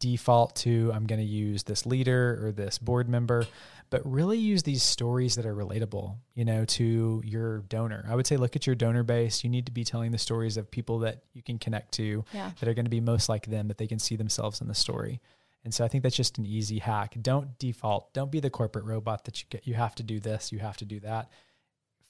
default 0.00 0.56
to 0.56 0.90
I'm 0.92 1.06
going 1.06 1.20
to 1.20 1.26
use 1.26 1.62
this 1.62 1.86
leader 1.86 2.44
or 2.44 2.52
this 2.52 2.78
board 2.78 3.08
member 3.08 3.46
but 3.90 4.08
really 4.10 4.38
use 4.38 4.62
these 4.62 4.84
stories 4.84 5.34
that 5.34 5.44
are 5.44 5.54
relatable, 5.54 6.16
you 6.34 6.44
know, 6.44 6.64
to 6.64 7.20
your 7.24 7.58
donor. 7.62 8.06
I 8.08 8.14
would 8.14 8.26
say 8.26 8.36
look 8.36 8.54
at 8.54 8.66
your 8.66 8.76
donor 8.76 9.02
base. 9.02 9.42
You 9.42 9.50
need 9.50 9.66
to 9.66 9.72
be 9.72 9.82
telling 9.82 10.12
the 10.12 10.18
stories 10.18 10.56
of 10.56 10.70
people 10.70 11.00
that 11.00 11.24
you 11.34 11.42
can 11.42 11.58
connect 11.58 11.92
to 11.94 12.24
yeah. 12.32 12.52
that 12.58 12.68
are 12.68 12.74
going 12.74 12.84
to 12.84 12.90
be 12.90 13.00
most 13.00 13.28
like 13.28 13.46
them, 13.46 13.66
that 13.66 13.78
they 13.78 13.88
can 13.88 13.98
see 13.98 14.14
themselves 14.14 14.60
in 14.60 14.68
the 14.68 14.74
story. 14.76 15.20
And 15.64 15.74
so 15.74 15.84
I 15.84 15.88
think 15.88 16.04
that's 16.04 16.16
just 16.16 16.38
an 16.38 16.46
easy 16.46 16.78
hack. 16.78 17.16
Don't 17.20 17.58
default. 17.58 18.14
Don't 18.14 18.30
be 18.30 18.40
the 18.40 18.48
corporate 18.48 18.84
robot 18.84 19.24
that 19.24 19.42
you 19.42 19.46
get 19.50 19.66
you 19.66 19.74
have 19.74 19.96
to 19.96 20.04
do 20.04 20.20
this, 20.20 20.52
you 20.52 20.60
have 20.60 20.76
to 20.78 20.84
do 20.84 21.00
that 21.00 21.28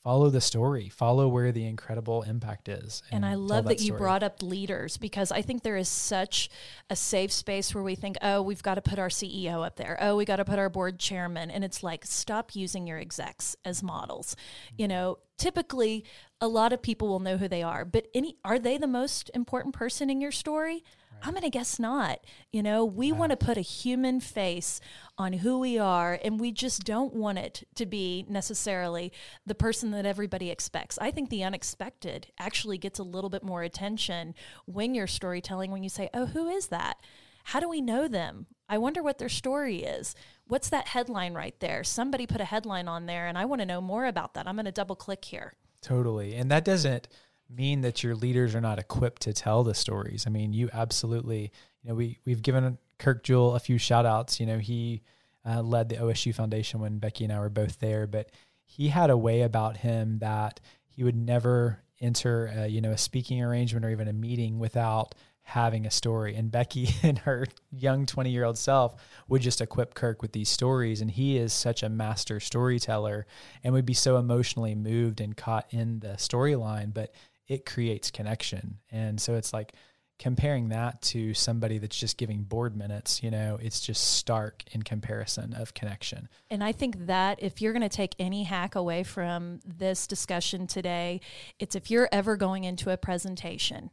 follow 0.03 0.31
the 0.31 0.41
story, 0.41 0.89
follow 0.89 1.29
where 1.29 1.53
the 1.53 1.67
incredible 1.67 2.23
impact 2.23 2.69
is. 2.69 3.03
And, 3.11 3.25
and 3.25 3.33
I 3.33 3.35
love 3.35 3.65
that, 3.65 3.79
that 3.79 3.85
you 3.85 3.93
brought 3.93 4.23
up 4.23 4.43
leaders 4.43 4.97
because 4.97 5.31
I 5.31 5.43
think 5.43 5.63
there 5.63 5.77
is 5.77 5.89
such 5.89 6.49
a 6.89 6.97
safe 6.97 7.33
space 7.33 7.75
where 7.75 7.85
we 7.85 7.95
think, 7.95 8.17
oh, 8.23 8.41
we've 8.43 8.63
got 8.63 8.77
to 8.77 8.83
put 8.83 8.99
our 8.99 9.09
CEO 9.09 9.65
up 9.65 9.77
there. 9.77 9.99
Oh, 10.01 10.17
we 10.17 10.25
got 10.25 10.37
to 10.37 10.45
put 10.45 10.59
our 10.59 10.71
board 10.71 10.99
chairman. 10.99 11.51
And 11.51 11.65
it's 11.65 11.83
like, 11.83 12.05
stop 12.07 12.57
using 12.57 12.87
your 12.87 12.99
execs 12.99 13.57
as 13.65 13.83
models. 13.83 14.35
Mm-hmm. 14.35 14.75
You 14.79 14.89
know, 14.89 15.19
typically 15.37 16.05
a 16.41 16.49
lot 16.49 16.73
of 16.73 16.81
people 16.81 17.09
will 17.09 17.21
know 17.21 17.37
who 17.37 17.49
they 17.49 17.63
are, 17.63 17.85
but 17.85 18.09
any 18.15 18.37
are 18.45 18.59
they 18.59 18.79
the 18.79 18.87
most 18.87 19.31
important 19.35 19.75
person 19.75 20.09
in 20.09 20.21
your 20.21 20.33
story? 20.33 20.83
I'm 21.23 21.33
going 21.33 21.43
to 21.43 21.51
guess 21.51 21.79
not. 21.79 22.21
You 22.51 22.63
know, 22.63 22.85
we 22.85 23.13
want 23.13 23.31
to 23.31 23.37
put 23.37 23.57
a 23.57 23.63
human 23.63 24.21
face 24.21 24.81
on 25.19 25.35
who 25.35 25.59
we 25.59 25.79
are, 25.79 26.19
and 26.25 26.41
we 26.41 26.53
just 26.53 26.85
don't 26.85 27.15
want 27.15 27.39
it 27.39 27.67
to 27.75 27.87
be 27.87 28.25
necessarily 28.29 29.13
the 29.47 29.55
person 29.55 29.91
that 29.93 30.07
everybody 30.07 30.51
expects. 30.51 30.99
I 30.99 31.11
think 31.11 31.31
the 31.31 31.45
unexpected 31.45 32.29
actually 32.39 32.79
gets 32.79 32.99
a 32.99 33.05
little 33.05 33.31
bit 33.31 33.43
more 33.43 33.63
attention 33.63 34.35
when 34.67 34.95
you're 34.95 35.07
storytelling, 35.07 35.71
when 35.71 35.83
you 35.83 35.89
say, 35.89 36.09
Oh, 36.15 36.27
who 36.27 36.49
is 36.49 36.69
that? 36.69 36.99
How 37.45 37.61
do 37.61 37.69
we 37.69 37.81
know 37.81 38.09
them? 38.09 38.47
I 38.69 38.79
wonder 38.79 39.03
what 39.03 39.19
their 39.19 39.29
story 39.29 39.83
is. 39.83 40.15
What's 40.47 40.71
that 40.71 40.89
headline 40.89 41.35
right 41.35 41.59
there? 41.61 41.83
Somebody 41.85 42.27
put 42.27 42.41
a 42.41 42.45
headline 42.45 42.89
on 42.89 43.07
there, 43.07 43.27
and 43.27 43.37
I 43.37 43.45
want 43.45 43.61
to 43.61 43.67
know 43.67 43.81
more 43.81 44.07
about 44.07 44.35
that. 44.35 44.47
I'm 44.47 44.57
going 44.57 44.67
to 44.67 44.73
double 44.73 44.97
click 44.97 45.25
here. 45.25 45.55
Totally. 45.83 46.35
And 46.35 46.51
that 46.51 46.65
doesn't 46.65 47.09
mean 47.55 47.81
that 47.83 48.03
your 48.03 48.15
leaders 48.15 48.55
are 48.55 48.61
not 48.61 48.79
equipped 48.79 49.23
to 49.23 49.33
tell 49.33 49.65
the 49.65 49.75
stories. 49.75 50.27
I 50.27 50.31
mean, 50.31 50.53
you 50.53 50.71
absolutely, 50.73 51.53
you 51.83 51.89
know, 51.89 51.95
we 51.95 52.19
we've 52.25 52.43
given 52.43 52.79
Kirk 52.99 53.23
Jewell 53.25 53.55
a 53.55 53.61
few 53.61 53.79
shout 53.79 54.07
outs. 54.07 54.41
You 54.41 54.47
know, 54.47 54.59
he 54.59 55.03
uh, 55.47 55.63
led 55.63 55.89
the 55.89 55.97
OSU 55.97 56.35
Foundation 56.35 56.81
when 56.81 56.99
Becky 56.99 57.25
and 57.25 57.33
I 57.33 57.41
were 57.41 57.49
both 57.49 57.79
there, 57.81 58.07
but 58.07 58.31
he 58.67 58.89
had 58.89 59.11
a 59.11 59.17
way 59.17 59.43
about 59.43 59.79
him 59.79 60.19
that 60.19 60.61
he 60.87 61.03
would 61.03 61.17
never 61.17 61.83
enter, 62.01 62.47
a, 62.55 62.67
you 62.67 62.81
know, 62.81 62.93
a 62.93 62.99
speaking 62.99 63.43
arrangement 63.43 63.85
or 63.85 63.91
even 63.91 64.09
a 64.09 64.13
meeting 64.13 64.59
without 64.59 65.15
having 65.43 65.85
a 65.87 65.91
story. 65.91 66.37
And 66.37 66.51
Becky 66.51 66.91
and 67.03 67.19
her 67.19 67.47
young 67.73 68.07
20 68.07 68.31
year 68.31 68.45
old 68.45 68.59
self 68.59 68.95
would 69.29 69.43
just 69.43 69.61
equip 69.61 69.95
Kirk 69.95 70.23
with 70.23 70.33
these 70.33 70.49
stories. 70.49 71.01
And 71.01 71.11
he 71.11 71.37
is 71.37 71.53
such 71.53 71.83
a 71.83 71.89
master 71.89 72.39
storyteller 72.39 73.27
and 73.65 73.75
would 73.75 73.87
be 73.87 73.95
so 73.95 74.17
emotionally 74.17 74.75
moved 74.75 75.21
and 75.21 75.37
caught 75.37 75.67
in 75.71 76.01
the 76.01 76.11
storyline. 76.11 76.95
But 76.95 77.13
it 77.51 77.67
creates 77.67 78.13
connection. 78.13 78.79
And 78.93 79.21
so 79.21 79.35
it's 79.35 79.53
like 79.53 79.73
comparing 80.21 80.69
that 80.69 81.03
to 81.03 81.35
somebody 81.35 81.79
that's 81.79 81.99
just 81.99 82.17
giving 82.17 82.43
board 82.43 82.77
minutes, 82.77 83.25
you 83.25 83.31
know, 83.31 83.59
it's 83.61 83.81
just 83.81 84.15
stark 84.15 84.63
in 84.71 84.83
comparison 84.83 85.53
of 85.55 85.75
connection. 85.75 86.29
And 86.49 86.63
I 86.63 86.71
think 86.71 87.07
that 87.07 87.43
if 87.43 87.61
you're 87.61 87.73
going 87.73 87.83
to 87.83 87.89
take 87.89 88.15
any 88.21 88.45
hack 88.45 88.77
away 88.77 89.03
from 89.03 89.59
this 89.67 90.07
discussion 90.07 90.69
today, 90.69 91.21
it's 91.59 91.75
if 91.75 91.91
you're 91.91 92.09
ever 92.13 92.37
going 92.37 92.63
into 92.63 92.91
a 92.91 92.97
presentation 92.97 93.91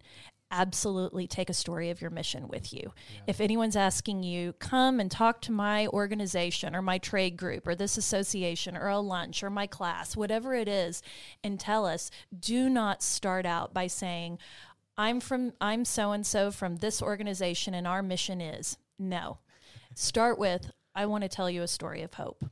absolutely 0.51 1.27
take 1.27 1.49
a 1.49 1.53
story 1.53 1.89
of 1.89 2.01
your 2.01 2.09
mission 2.09 2.47
with 2.47 2.73
you. 2.73 2.93
Yeah. 3.13 3.21
If 3.27 3.41
anyone's 3.41 3.75
asking 3.75 4.23
you, 4.23 4.53
come 4.53 4.99
and 4.99 5.11
talk 5.11 5.41
to 5.41 5.51
my 5.51 5.87
organization 5.87 6.75
or 6.75 6.81
my 6.81 6.97
trade 6.97 7.37
group 7.37 7.67
or 7.67 7.75
this 7.75 7.97
association 7.97 8.77
or 8.77 8.87
a 8.87 8.99
lunch 8.99 9.43
or 9.43 9.49
my 9.49 9.67
class, 9.67 10.15
whatever 10.15 10.53
it 10.53 10.67
is, 10.67 11.01
and 11.43 11.59
tell 11.59 11.85
us, 11.85 12.09
do 12.37 12.69
not 12.69 13.03
start 13.03 13.45
out 13.45 13.73
by 13.73 13.87
saying, 13.87 14.39
I'm 14.97 15.19
from 15.19 15.53
I'm 15.61 15.85
so 15.85 16.11
and 16.11 16.25
so 16.25 16.49
from 16.49 16.77
this 16.77 17.01
organization 17.01 17.73
and 17.73 17.85
our 17.85 18.01
mission 18.01 18.41
is. 18.41 18.77
No. 18.97 19.37
Start 19.93 20.39
with 20.39 20.71
I 20.95 21.05
want 21.05 21.23
to 21.23 21.29
tell 21.29 21.49
you 21.49 21.61
a 21.61 21.67
story 21.67 22.01
of 22.01 22.15
hope. 22.15 22.45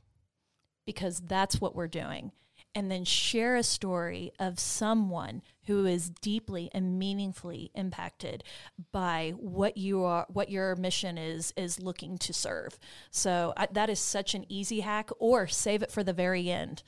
Because 0.84 1.20
that's 1.20 1.60
what 1.60 1.74
we're 1.74 1.88
doing 1.88 2.30
and 2.76 2.90
then 2.90 3.06
share 3.06 3.56
a 3.56 3.62
story 3.62 4.30
of 4.38 4.60
someone 4.60 5.40
who 5.66 5.84
is 5.84 6.10
deeply 6.10 6.70
and 6.72 6.98
meaningfully 6.98 7.70
impacted 7.74 8.44
by 8.92 9.32
what 9.36 9.76
you 9.76 10.04
are 10.04 10.26
what 10.28 10.50
your 10.50 10.76
mission 10.76 11.18
is 11.18 11.52
is 11.56 11.80
looking 11.80 12.18
to 12.18 12.32
serve. 12.32 12.78
So 13.10 13.52
I, 13.56 13.68
that 13.72 13.90
is 13.90 13.98
such 13.98 14.34
an 14.34 14.44
easy 14.48 14.80
hack 14.80 15.10
or 15.18 15.46
save 15.46 15.82
it 15.82 15.90
for 15.90 16.04
the 16.04 16.12
very 16.12 16.50
end. 16.50 16.82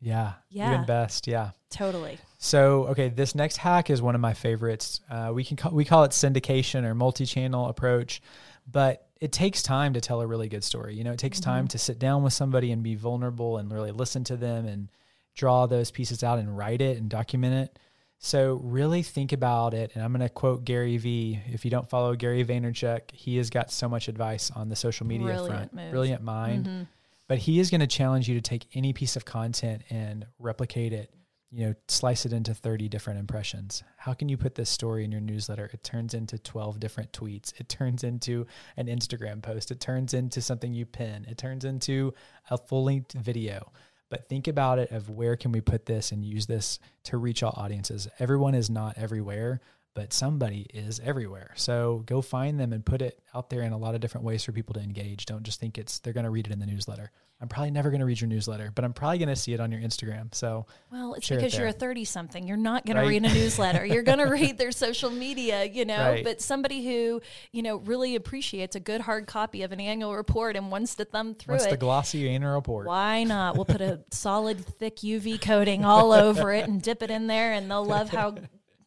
Yeah 0.00 0.34
yeah. 0.48 0.72
even 0.72 0.86
best 0.86 1.26
yeah. 1.26 1.50
Totally. 1.70 2.18
So 2.38 2.86
okay 2.88 3.08
this 3.08 3.34
next 3.34 3.56
hack 3.56 3.90
is 3.90 4.00
one 4.00 4.14
of 4.14 4.20
my 4.20 4.34
favorites. 4.34 5.00
Uh, 5.10 5.30
we 5.34 5.44
can 5.44 5.56
call, 5.56 5.72
we 5.72 5.84
call 5.84 6.04
it 6.04 6.12
syndication 6.12 6.84
or 6.84 6.94
multi-channel 6.94 7.68
approach 7.68 8.22
but 8.70 9.08
it 9.20 9.32
takes 9.32 9.62
time 9.62 9.94
to 9.94 10.00
tell 10.00 10.20
a 10.20 10.26
really 10.26 10.48
good 10.48 10.64
story. 10.64 10.94
You 10.94 11.04
know 11.04 11.12
it 11.12 11.18
takes 11.18 11.40
mm-hmm. 11.40 11.50
time 11.50 11.68
to 11.68 11.78
sit 11.78 11.98
down 11.98 12.22
with 12.22 12.32
somebody 12.32 12.70
and 12.72 12.82
be 12.82 12.94
vulnerable 12.94 13.58
and 13.58 13.72
really 13.72 13.90
listen 13.90 14.24
to 14.24 14.36
them 14.36 14.66
and 14.66 14.88
draw 15.34 15.66
those 15.66 15.90
pieces 15.90 16.22
out 16.22 16.38
and 16.38 16.56
write 16.56 16.80
it 16.80 16.96
and 16.98 17.08
document 17.08 17.54
it. 17.54 17.78
So 18.22 18.60
really 18.62 19.02
think 19.02 19.32
about 19.32 19.72
it. 19.72 19.92
And 19.94 20.04
I'm 20.04 20.12
going 20.12 20.20
to 20.20 20.28
quote 20.28 20.64
Gary 20.64 20.98
Vee. 20.98 21.40
If 21.46 21.64
you 21.64 21.70
don't 21.70 21.88
follow 21.88 22.14
Gary 22.14 22.44
Vaynerchuk, 22.44 23.10
he 23.12 23.38
has 23.38 23.48
got 23.48 23.72
so 23.72 23.88
much 23.88 24.08
advice 24.08 24.50
on 24.50 24.68
the 24.68 24.76
social 24.76 25.06
media 25.06 25.28
Brilliant 25.28 25.48
front. 25.48 25.74
Move. 25.74 25.90
Brilliant 25.90 26.22
mind. 26.22 26.66
Mm-hmm. 26.66 26.82
But 27.28 27.38
he 27.38 27.58
is 27.60 27.70
going 27.70 27.80
to 27.80 27.86
challenge 27.86 28.28
you 28.28 28.34
to 28.34 28.42
take 28.42 28.66
any 28.74 28.92
piece 28.92 29.16
of 29.16 29.24
content 29.24 29.84
and 29.88 30.26
replicate 30.38 30.92
it, 30.92 31.14
you 31.50 31.64
know, 31.64 31.74
slice 31.88 32.26
it 32.26 32.34
into 32.34 32.52
30 32.52 32.90
different 32.90 33.18
impressions. 33.18 33.82
How 33.96 34.12
can 34.12 34.28
you 34.28 34.36
put 34.36 34.54
this 34.54 34.68
story 34.68 35.02
in 35.04 35.10
your 35.10 35.22
newsletter? 35.22 35.70
It 35.72 35.82
turns 35.82 36.12
into 36.12 36.38
12 36.38 36.78
different 36.78 37.12
tweets. 37.12 37.58
It 37.58 37.70
turns 37.70 38.04
into 38.04 38.46
an 38.76 38.88
Instagram 38.88 39.40
post. 39.40 39.70
It 39.70 39.80
turns 39.80 40.12
into 40.12 40.42
something 40.42 40.74
you 40.74 40.84
pin. 40.84 41.24
It 41.26 41.38
turns 41.38 41.64
into 41.64 42.12
a 42.50 42.58
full 42.58 42.84
length 42.84 43.12
video 43.12 43.72
but 44.10 44.28
think 44.28 44.48
about 44.48 44.78
it 44.78 44.90
of 44.90 45.08
where 45.08 45.36
can 45.36 45.52
we 45.52 45.60
put 45.60 45.86
this 45.86 46.12
and 46.12 46.24
use 46.24 46.46
this 46.46 46.78
to 47.04 47.16
reach 47.16 47.42
all 47.42 47.54
audiences. 47.56 48.08
Everyone 48.18 48.54
is 48.54 48.68
not 48.68 48.98
everywhere 48.98 49.60
but 49.94 50.12
somebody 50.12 50.66
is 50.72 51.00
everywhere. 51.00 51.52
So 51.56 52.02
go 52.06 52.22
find 52.22 52.60
them 52.60 52.72
and 52.72 52.84
put 52.84 53.02
it 53.02 53.20
out 53.34 53.50
there 53.50 53.62
in 53.62 53.72
a 53.72 53.78
lot 53.78 53.94
of 53.94 54.00
different 54.00 54.24
ways 54.24 54.44
for 54.44 54.52
people 54.52 54.74
to 54.74 54.80
engage. 54.80 55.26
Don't 55.26 55.42
just 55.42 55.60
think 55.60 55.78
it's 55.78 55.98
they're 55.98 56.12
going 56.12 56.24
to 56.24 56.30
read 56.30 56.46
it 56.46 56.52
in 56.52 56.60
the 56.60 56.66
newsletter. 56.66 57.10
I'm 57.42 57.48
probably 57.48 57.70
never 57.70 57.88
going 57.88 58.00
to 58.00 58.06
read 58.06 58.20
your 58.20 58.28
newsletter, 58.28 58.70
but 58.74 58.84
I'm 58.84 58.92
probably 58.92 59.16
going 59.16 59.30
to 59.30 59.36
see 59.36 59.54
it 59.54 59.60
on 59.60 59.72
your 59.72 59.80
Instagram. 59.80 60.34
So 60.34 60.66
well, 60.92 61.14
it's 61.14 61.26
because 61.26 61.54
it 61.54 61.58
you're 61.58 61.68
a 61.68 61.72
30 61.72 62.04
something. 62.04 62.46
You're 62.46 62.58
not 62.58 62.84
going 62.84 62.98
right? 62.98 63.04
to 63.04 63.08
read 63.08 63.24
a 63.24 63.32
newsletter. 63.32 63.86
you're 63.86 64.02
going 64.02 64.18
to 64.24 64.24
read 64.24 64.58
their 64.58 64.72
social 64.72 65.10
media, 65.10 65.64
you 65.64 65.86
know. 65.86 66.10
Right. 66.10 66.24
But 66.24 66.42
somebody 66.42 66.84
who 66.84 67.22
you 67.50 67.62
know 67.62 67.76
really 67.76 68.14
appreciates 68.14 68.76
a 68.76 68.80
good 68.80 69.00
hard 69.00 69.26
copy 69.26 69.62
of 69.62 69.72
an 69.72 69.80
annual 69.80 70.14
report 70.14 70.54
and 70.54 70.70
wants 70.70 70.96
to 70.96 71.06
thumb 71.06 71.34
through 71.34 71.54
wants 71.54 71.64
it. 71.64 71.70
the 71.70 71.78
glossy 71.78 72.28
annual 72.28 72.54
report. 72.54 72.86
Why 72.86 73.24
not? 73.24 73.56
We'll 73.56 73.64
put 73.64 73.80
a 73.80 74.00
solid 74.10 74.64
thick 74.64 74.96
UV 74.96 75.40
coating 75.40 75.84
all 75.84 76.12
over 76.12 76.52
it 76.52 76.68
and 76.68 76.82
dip 76.82 77.02
it 77.02 77.10
in 77.10 77.26
there, 77.26 77.52
and 77.52 77.70
they'll 77.70 77.86
love 77.86 78.10
how 78.10 78.36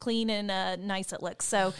clean 0.03 0.29
and 0.29 0.51
uh, 0.51 0.75
nice 0.75 1.13
it 1.13 1.23
looks. 1.23 1.45
So 1.45 1.73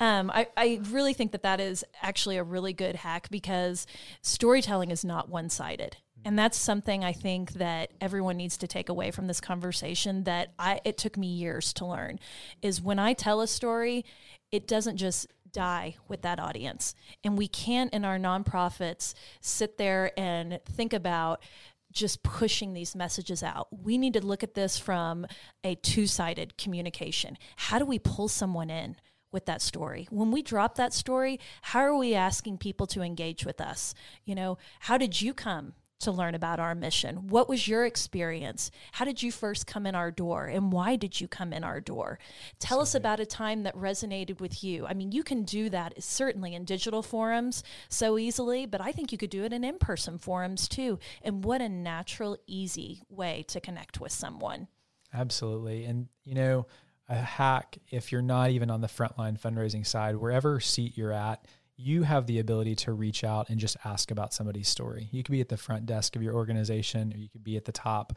um, 0.00 0.30
I, 0.30 0.48
I 0.56 0.80
really 0.90 1.14
think 1.14 1.32
that 1.32 1.42
that 1.42 1.60
is 1.60 1.82
actually 2.02 2.36
a 2.36 2.44
really 2.44 2.74
good 2.74 2.96
hack 2.96 3.28
because 3.30 3.86
storytelling 4.20 4.90
is 4.90 5.04
not 5.04 5.30
one 5.30 5.48
sided. 5.48 5.96
And 6.22 6.38
that's 6.38 6.58
something 6.58 7.02
I 7.02 7.12
think 7.12 7.52
that 7.54 7.92
everyone 7.98 8.36
needs 8.36 8.58
to 8.58 8.66
take 8.66 8.90
away 8.90 9.10
from 9.10 9.26
this 9.26 9.40
conversation 9.40 10.24
that 10.24 10.52
I 10.58 10.80
it 10.84 10.98
took 10.98 11.16
me 11.16 11.28
years 11.28 11.72
to 11.74 11.86
learn 11.86 12.18
is 12.60 12.82
when 12.82 12.98
I 12.98 13.14
tell 13.14 13.40
a 13.40 13.46
story, 13.46 14.04
it 14.52 14.68
doesn't 14.68 14.98
just 14.98 15.28
die 15.50 15.96
with 16.08 16.20
that 16.20 16.38
audience. 16.38 16.94
And 17.24 17.38
we 17.38 17.48
can't 17.48 17.92
in 17.94 18.04
our 18.04 18.18
nonprofits 18.18 19.14
sit 19.40 19.78
there 19.78 20.12
and 20.18 20.60
think 20.66 20.92
about 20.92 21.42
just 21.92 22.22
pushing 22.22 22.72
these 22.72 22.94
messages 22.94 23.42
out. 23.42 23.68
We 23.70 23.98
need 23.98 24.14
to 24.14 24.24
look 24.24 24.42
at 24.42 24.54
this 24.54 24.78
from 24.78 25.26
a 25.64 25.74
two 25.74 26.06
sided 26.06 26.56
communication. 26.56 27.36
How 27.56 27.78
do 27.78 27.84
we 27.84 27.98
pull 27.98 28.28
someone 28.28 28.70
in? 28.70 28.96
with 29.32 29.46
that 29.46 29.62
story. 29.62 30.08
When 30.10 30.32
we 30.32 30.42
drop 30.42 30.74
that 30.74 30.92
story, 30.92 31.38
how 31.62 31.80
are 31.80 31.96
we 31.96 32.16
asking 32.16 32.58
people 32.58 32.88
to 32.88 33.00
engage 33.00 33.46
with 33.46 33.60
us? 33.60 33.94
You 34.24 34.34
know, 34.34 34.58
how 34.80 34.98
did 34.98 35.22
you 35.22 35.34
come 35.34 35.74
to 36.00 36.10
learn 36.10 36.34
about 36.34 36.60
our 36.60 36.74
mission. 36.74 37.28
What 37.28 37.48
was 37.48 37.68
your 37.68 37.84
experience? 37.84 38.70
How 38.92 39.04
did 39.04 39.22
you 39.22 39.30
first 39.30 39.66
come 39.66 39.86
in 39.86 39.94
our 39.94 40.10
door 40.10 40.46
and 40.46 40.72
why 40.72 40.96
did 40.96 41.20
you 41.20 41.28
come 41.28 41.52
in 41.52 41.64
our 41.64 41.80
door? 41.80 42.18
Tell 42.58 42.78
Sorry. 42.78 42.82
us 42.82 42.94
about 42.94 43.20
a 43.20 43.26
time 43.26 43.62
that 43.62 43.76
resonated 43.76 44.40
with 44.40 44.64
you. 44.64 44.86
I 44.86 44.94
mean, 44.94 45.12
you 45.12 45.22
can 45.22 45.44
do 45.44 45.68
that 45.70 46.02
certainly 46.02 46.54
in 46.54 46.64
digital 46.64 47.02
forums 47.02 47.62
so 47.88 48.18
easily, 48.18 48.66
but 48.66 48.80
I 48.80 48.92
think 48.92 49.12
you 49.12 49.18
could 49.18 49.30
do 49.30 49.44
it 49.44 49.52
in 49.52 49.64
in 49.64 49.78
person 49.78 50.18
forums 50.18 50.68
too. 50.68 50.98
And 51.22 51.44
what 51.44 51.60
a 51.60 51.68
natural, 51.68 52.36
easy 52.46 53.02
way 53.08 53.44
to 53.48 53.60
connect 53.60 54.00
with 54.00 54.12
someone. 54.12 54.68
Absolutely. 55.12 55.84
And, 55.84 56.08
you 56.24 56.34
know, 56.34 56.66
a 57.08 57.16
hack, 57.16 57.78
if 57.90 58.12
you're 58.12 58.22
not 58.22 58.50
even 58.50 58.70
on 58.70 58.80
the 58.80 58.86
frontline 58.86 59.38
fundraising 59.38 59.86
side, 59.86 60.16
wherever 60.16 60.60
seat 60.60 60.96
you're 60.96 61.12
at, 61.12 61.44
you 61.80 62.02
have 62.02 62.26
the 62.26 62.38
ability 62.38 62.74
to 62.74 62.92
reach 62.92 63.24
out 63.24 63.48
and 63.48 63.58
just 63.58 63.76
ask 63.84 64.10
about 64.10 64.34
somebody's 64.34 64.68
story. 64.68 65.08
You 65.10 65.22
could 65.22 65.32
be 65.32 65.40
at 65.40 65.48
the 65.48 65.56
front 65.56 65.86
desk 65.86 66.14
of 66.14 66.22
your 66.22 66.34
organization 66.34 67.12
or 67.12 67.16
you 67.16 67.28
could 67.28 67.42
be 67.42 67.56
at 67.56 67.64
the 67.64 67.72
top. 67.72 68.12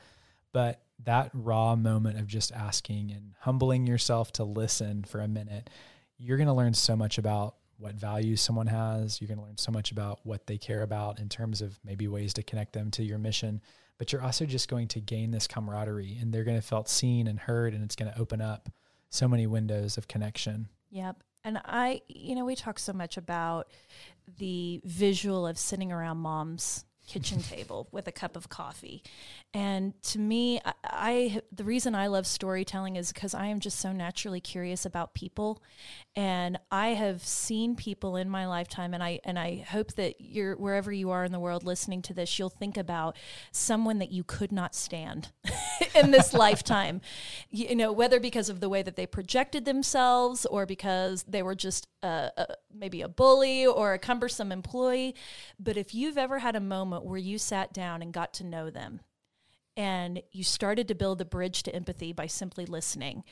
But 0.51 0.81
that 1.05 1.31
raw 1.33 1.75
moment 1.75 2.19
of 2.19 2.27
just 2.27 2.51
asking 2.51 3.11
and 3.11 3.33
humbling 3.39 3.87
yourself 3.87 4.31
to 4.33 4.43
listen 4.43 5.03
for 5.03 5.21
a 5.21 5.27
minute, 5.27 5.69
you're 6.17 6.37
going 6.37 6.47
to 6.47 6.53
learn 6.53 6.73
so 6.73 6.95
much 6.95 7.17
about 7.17 7.55
what 7.77 7.95
values 7.95 8.41
someone 8.41 8.67
has. 8.67 9.19
You're 9.19 9.29
going 9.29 9.39
to 9.39 9.45
learn 9.45 9.57
so 9.57 9.71
much 9.71 9.91
about 9.91 10.19
what 10.23 10.45
they 10.45 10.57
care 10.57 10.83
about 10.83 11.19
in 11.19 11.29
terms 11.29 11.61
of 11.61 11.79
maybe 11.83 12.07
ways 12.07 12.33
to 12.35 12.43
connect 12.43 12.73
them 12.73 12.91
to 12.91 13.03
your 13.03 13.17
mission. 13.17 13.61
But 13.97 14.11
you're 14.11 14.21
also 14.21 14.45
just 14.45 14.67
going 14.67 14.89
to 14.89 14.99
gain 14.99 15.31
this 15.31 15.47
camaraderie 15.47 16.17
and 16.19 16.33
they're 16.33 16.43
going 16.43 16.59
to 16.59 16.67
feel 16.67 16.85
seen 16.85 17.27
and 17.27 17.39
heard, 17.39 17.73
and 17.73 17.83
it's 17.83 17.95
going 17.95 18.11
to 18.11 18.19
open 18.19 18.41
up 18.41 18.69
so 19.09 19.27
many 19.27 19.47
windows 19.47 19.97
of 19.97 20.07
connection. 20.07 20.67
Yep. 20.91 21.23
And 21.43 21.59
I, 21.65 22.01
you 22.07 22.35
know, 22.35 22.45
we 22.45 22.55
talk 22.55 22.79
so 22.79 22.93
much 22.93 23.17
about 23.17 23.67
the 24.37 24.81
visual 24.85 25.45
of 25.45 25.57
sitting 25.57 25.91
around 25.91 26.17
mom's 26.17 26.85
kitchen 27.05 27.41
table 27.41 27.87
with 27.91 28.07
a 28.07 28.11
cup 28.11 28.35
of 28.35 28.49
coffee. 28.49 29.03
And 29.53 29.93
to 30.03 30.19
me, 30.19 30.61
I, 30.65 30.73
I 30.83 31.41
the 31.51 31.63
reason 31.63 31.95
I 31.95 32.07
love 32.07 32.25
storytelling 32.25 32.95
is 32.95 33.11
because 33.11 33.33
I 33.33 33.47
am 33.47 33.59
just 33.59 33.79
so 33.79 33.91
naturally 33.91 34.39
curious 34.39 34.85
about 34.85 35.13
people, 35.13 35.61
and 36.15 36.57
I 36.71 36.89
have 36.89 37.23
seen 37.23 37.75
people 37.75 38.15
in 38.15 38.29
my 38.29 38.47
lifetime, 38.47 38.93
and 38.93 39.03
I 39.03 39.19
and 39.23 39.37
I 39.37 39.65
hope 39.69 39.93
that 39.93 40.15
you're 40.19 40.55
wherever 40.55 40.91
you 40.91 41.11
are 41.11 41.23
in 41.23 41.31
the 41.31 41.39
world 41.39 41.63
listening 41.63 42.01
to 42.03 42.13
this, 42.13 42.39
you'll 42.39 42.49
think 42.49 42.77
about 42.77 43.17
someone 43.51 43.99
that 43.99 44.11
you 44.11 44.23
could 44.23 44.51
not 44.51 44.73
stand 44.73 45.31
in 45.95 46.11
this 46.11 46.33
lifetime, 46.33 47.01
you 47.49 47.75
know, 47.75 47.91
whether 47.91 48.19
because 48.19 48.49
of 48.49 48.59
the 48.59 48.69
way 48.69 48.81
that 48.81 48.95
they 48.95 49.05
projected 49.05 49.65
themselves 49.65 50.45
or 50.45 50.65
because 50.65 51.23
they 51.23 51.43
were 51.43 51.55
just 51.55 51.87
a, 52.01 52.55
maybe 52.73 53.01
a 53.01 53.07
bully 53.07 53.65
or 53.65 53.93
a 53.93 53.99
cumbersome 53.99 54.51
employee. 54.51 55.15
But 55.59 55.77
if 55.77 55.93
you've 55.93 56.17
ever 56.17 56.39
had 56.39 56.55
a 56.55 56.59
moment 56.59 57.05
where 57.05 57.17
you 57.17 57.37
sat 57.37 57.73
down 57.73 58.01
and 58.01 58.13
got 58.13 58.33
to 58.35 58.43
know 58.43 58.69
them 58.69 59.01
and 59.75 60.21
you 60.31 60.43
started 60.43 60.87
to 60.87 60.95
build 60.95 61.17
the 61.17 61.25
bridge 61.25 61.63
to 61.63 61.75
empathy 61.75 62.13
by 62.13 62.27
simply 62.27 62.65
listening, 62.65 63.23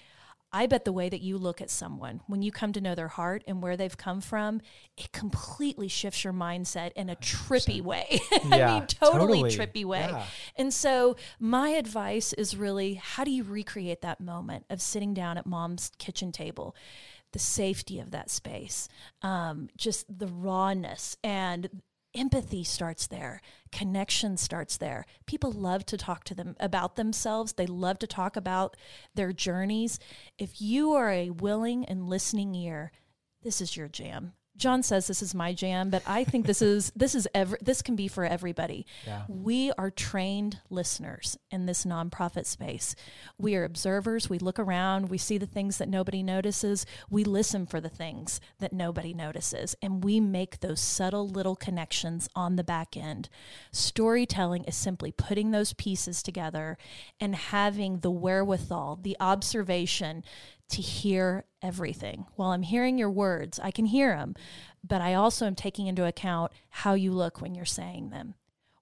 I 0.54 0.68
bet 0.68 0.84
the 0.84 0.92
way 0.92 1.08
that 1.08 1.22
you 1.22 1.38
look 1.38 1.62
at 1.62 1.70
someone 1.70 2.20
when 2.28 2.42
you 2.42 2.52
come 2.52 2.74
to 2.74 2.82
know 2.82 2.94
their 2.94 3.08
heart 3.08 3.42
and 3.48 3.62
where 3.64 3.78
they've 3.78 3.96
come 3.96 4.20
from, 4.20 4.60
it 4.98 5.14
completely 5.14 5.88
shifts 5.88 6.26
your 6.26 6.34
mindset 6.34 6.92
in 6.94 7.10
a 7.10 7.16
trippy 7.16 7.82
way. 7.82 8.20
I 8.52 8.58
Yeah, 8.58 8.74
mean, 8.80 8.88
totally, 8.88 9.44
totally. 9.44 9.52
trippy 9.56 9.86
way. 9.86 10.08
Yeah. 10.10 10.26
And 10.58 10.74
so, 10.74 11.16
my 11.40 11.70
advice 11.70 12.34
is 12.34 12.58
really 12.58 12.96
how 12.96 13.24
do 13.24 13.32
you 13.32 13.44
recreate 13.46 14.02
that 14.02 14.20
moment 14.20 14.66
of 14.70 14.82
sitting 14.82 15.14
down 15.14 15.38
at 15.38 15.46
mom's 15.46 15.90
kitchen 15.98 16.34
table? 16.34 16.76
The 17.34 17.40
safety 17.40 18.00
of 18.00 18.12
that 18.12 18.30
space, 18.30 18.90
um, 19.22 19.70
just 19.78 20.20
the 20.20 20.28
rawness 20.28 21.16
and 21.24 21.82
empathy 22.14 22.64
starts 22.64 23.08
there 23.08 23.42
connection 23.72 24.36
starts 24.36 24.76
there. 24.76 25.06
People 25.26 25.52
love 25.52 25.86
to 25.86 25.96
talk 25.96 26.26
to 26.26 26.36
them 26.36 26.56
about 26.60 26.98
themselves. 26.98 27.54
They 27.54 27.66
love 27.66 28.00
to 28.00 28.08
talk 28.08 28.36
about 28.36 28.76
their 29.16 29.32
journeys. 29.32 29.98
If 30.38 30.62
you 30.62 30.92
are 30.92 31.10
a 31.10 31.30
willing 31.30 31.86
and 31.86 32.10
listening 32.10 32.54
ear 32.56 32.92
this 33.44 33.62
is 33.62 33.76
your 33.76 33.88
jam 33.88 34.34
john 34.58 34.84
says 34.84 35.08
this 35.08 35.22
is 35.22 35.34
my 35.34 35.54
jam 35.54 35.90
but 35.90 36.04
i 36.06 36.24
think 36.24 36.46
this 36.46 36.62
is 36.62 36.92
this 36.96 37.16
is 37.16 37.28
ever 37.34 37.58
this 37.62 37.82
can 37.82 37.96
be 37.96 38.08
for 38.08 38.24
everybody 38.26 38.86
Yeah. 39.08 39.24
we 39.28 39.72
are 39.78 39.90
trained 39.90 40.60
listeners 40.70 41.38
in 41.50 41.66
this 41.66 41.84
nonprofit 41.86 42.46
space. 42.46 42.96
We 43.38 43.56
are 43.56 43.64
observers. 43.66 44.30
We 44.30 44.40
look 44.40 44.58
around. 44.60 45.10
We 45.10 45.18
see 45.18 45.38
the 45.38 45.46
things 45.46 45.78
that 45.80 45.90
nobody 45.90 46.24
notices. 46.24 46.86
We 47.10 47.24
listen 47.24 47.66
for 47.66 47.82
the 47.82 47.90
things 47.90 48.40
that 48.60 48.72
nobody 48.72 49.14
notices. 49.14 49.76
And 49.82 50.04
we 50.04 50.20
make 50.22 50.60
those 50.62 50.80
subtle 50.80 51.28
little 51.28 51.56
connections 51.58 52.30
on 52.36 52.56
the 52.56 52.64
back 52.64 52.96
end. 52.96 53.28
Storytelling 53.72 54.64
is 54.66 54.76
simply 54.76 55.12
putting 55.12 55.52
those 55.52 55.74
pieces 55.74 56.22
together 56.24 56.78
and 57.20 57.36
having 57.36 58.00
the 58.00 58.12
wherewithal, 58.12 59.00
the 59.02 59.18
observation 59.20 60.24
to 60.72 60.82
hear 60.82 61.46
everything. 61.62 62.26
While 62.36 62.52
I'm 62.52 62.64
hearing 62.64 62.98
your 62.98 63.10
words, 63.10 63.60
I 63.62 63.72
can 63.72 63.86
hear 63.86 64.16
them, 64.16 64.36
but 64.84 65.02
I 65.02 65.14
also 65.14 65.46
am 65.46 65.56
taking 65.56 65.88
into 65.88 66.06
account 66.06 66.52
how 66.70 66.94
you 66.94 67.12
look 67.12 67.42
when 67.42 67.56
you're 67.56 67.66
saying 67.66 68.10
them. 68.10 68.36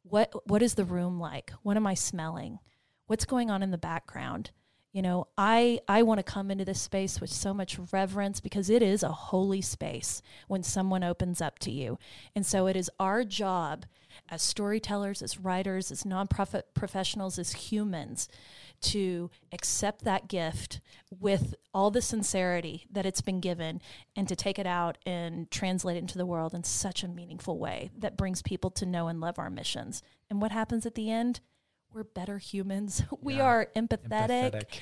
What 0.03 0.48
what 0.50 0.62
is 0.62 0.75
the 0.75 0.86
room 0.86 1.19
like? 1.19 1.51
What 1.62 1.77
am 1.77 1.86
i 1.86 1.93
smelling? 1.93 2.60
What's 3.08 3.25
going 3.25 3.51
on 3.51 3.62
in 3.63 3.72
the 3.72 3.77
background? 3.77 4.51
You 4.91 5.03
know 5.03 5.27
i 5.38 5.79
i 5.88 6.01
want 6.01 6.17
to 6.17 6.24
come 6.24 6.50
into 6.50 6.65
this 6.65 6.81
space 6.81 7.22
with 7.22 7.29
so 7.29 7.53
much 7.53 7.77
reverence 7.91 8.39
because 8.39 8.72
it 8.72 8.81
is 8.81 9.03
a 9.03 9.12
holy 9.12 9.62
space 9.62 10.24
when 10.48 10.63
someone 10.63 11.03
opens 11.03 11.41
up 11.41 11.60
to 11.60 11.72
you. 11.72 12.00
And 12.36 12.46
so 12.46 12.65
it 12.65 12.75
is 12.75 12.89
our 13.00 13.24
job 13.24 13.86
as 14.29 14.41
storytellers 14.41 15.22
as 15.22 15.39
writers 15.39 15.91
as 15.91 16.03
nonprofit 16.03 16.63
professionals 16.74 17.38
as 17.38 17.53
humans 17.53 18.27
to 18.81 19.29
accept 19.51 20.03
that 20.03 20.27
gift 20.27 20.81
with 21.19 21.55
all 21.74 21.91
the 21.91 22.01
sincerity 22.01 22.86
that 22.91 23.05
it's 23.05 23.21
been 23.21 23.39
given 23.39 23.81
and 24.15 24.27
to 24.27 24.36
take 24.36 24.59
it 24.59 24.67
out 24.67 24.98
and 25.05 25.50
translate 25.51 25.98
it 25.98 26.00
into 26.00 26.17
the 26.17 26.25
world 26.25 26.53
in 26.53 26.63
such 26.63 27.03
a 27.03 27.07
meaningful 27.07 27.57
way 27.57 27.91
that 27.98 28.17
brings 28.17 28.41
people 28.41 28.69
to 28.71 28.86
know 28.86 29.07
and 29.07 29.19
love 29.19 29.39
our 29.39 29.50
missions. 29.50 30.01
And 30.29 30.41
what 30.41 30.51
happens 30.51 30.86
at 30.86 30.95
the 30.95 31.12
end? 31.12 31.39
We're 31.93 32.03
better 32.03 32.38
humans. 32.38 33.03
We 33.21 33.36
Yeah. 33.38 33.43
are 33.43 33.67
empathetic. 33.75 34.51
Empathetic. 34.51 34.79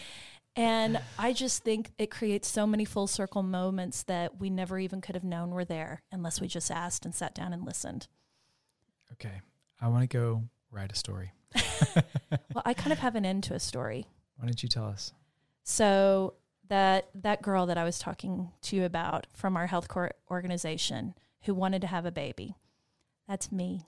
And 0.55 0.99
I 1.19 1.33
just 1.33 1.63
think 1.63 1.91
it 1.99 2.09
creates 2.09 2.47
so 2.47 2.65
many 2.65 2.83
full 2.83 3.05
circle 3.05 3.43
moments 3.43 4.01
that 4.03 4.39
we 4.39 4.49
never 4.49 4.79
even 4.79 5.01
could 5.01 5.13
have 5.15 5.23
known 5.23 5.51
were 5.51 5.65
there 5.65 6.01
unless 6.11 6.41
we 6.41 6.47
just 6.47 6.71
asked 6.71 7.05
and 7.05 7.13
sat 7.13 7.35
down 7.35 7.53
and 7.53 7.63
listened. 7.63 8.07
Okay. 9.13 9.41
I 9.79 9.87
want 9.87 10.01
to 10.01 10.07
go 10.17 10.43
write 10.71 10.91
a 10.91 10.95
story. 10.95 11.31
Well, 12.53 12.63
I 12.65 12.73
kind 12.73 12.91
of 12.91 12.99
have 12.99 13.15
an 13.15 13.25
end 13.25 13.43
to 13.45 13.53
a 13.53 13.59
story. 13.59 14.07
Why 14.37 14.45
don't 14.47 14.61
you 14.61 14.69
tell 14.69 14.85
us? 14.85 15.13
So 15.63 16.33
that 16.69 17.09
that 17.15 17.41
girl 17.41 17.65
that 17.67 17.77
I 17.77 17.83
was 17.83 17.99
talking 17.99 18.51
to 18.63 18.75
you 18.75 18.83
about 18.83 19.27
from 19.33 19.55
our 19.55 19.67
health 19.67 19.87
care 19.87 20.11
organization 20.29 21.13
who 21.43 21.53
wanted 21.53 21.81
to 21.81 21.87
have 21.87 22.05
a 22.05 22.11
baby, 22.11 22.55
that's 23.27 23.51
me. 23.51 23.85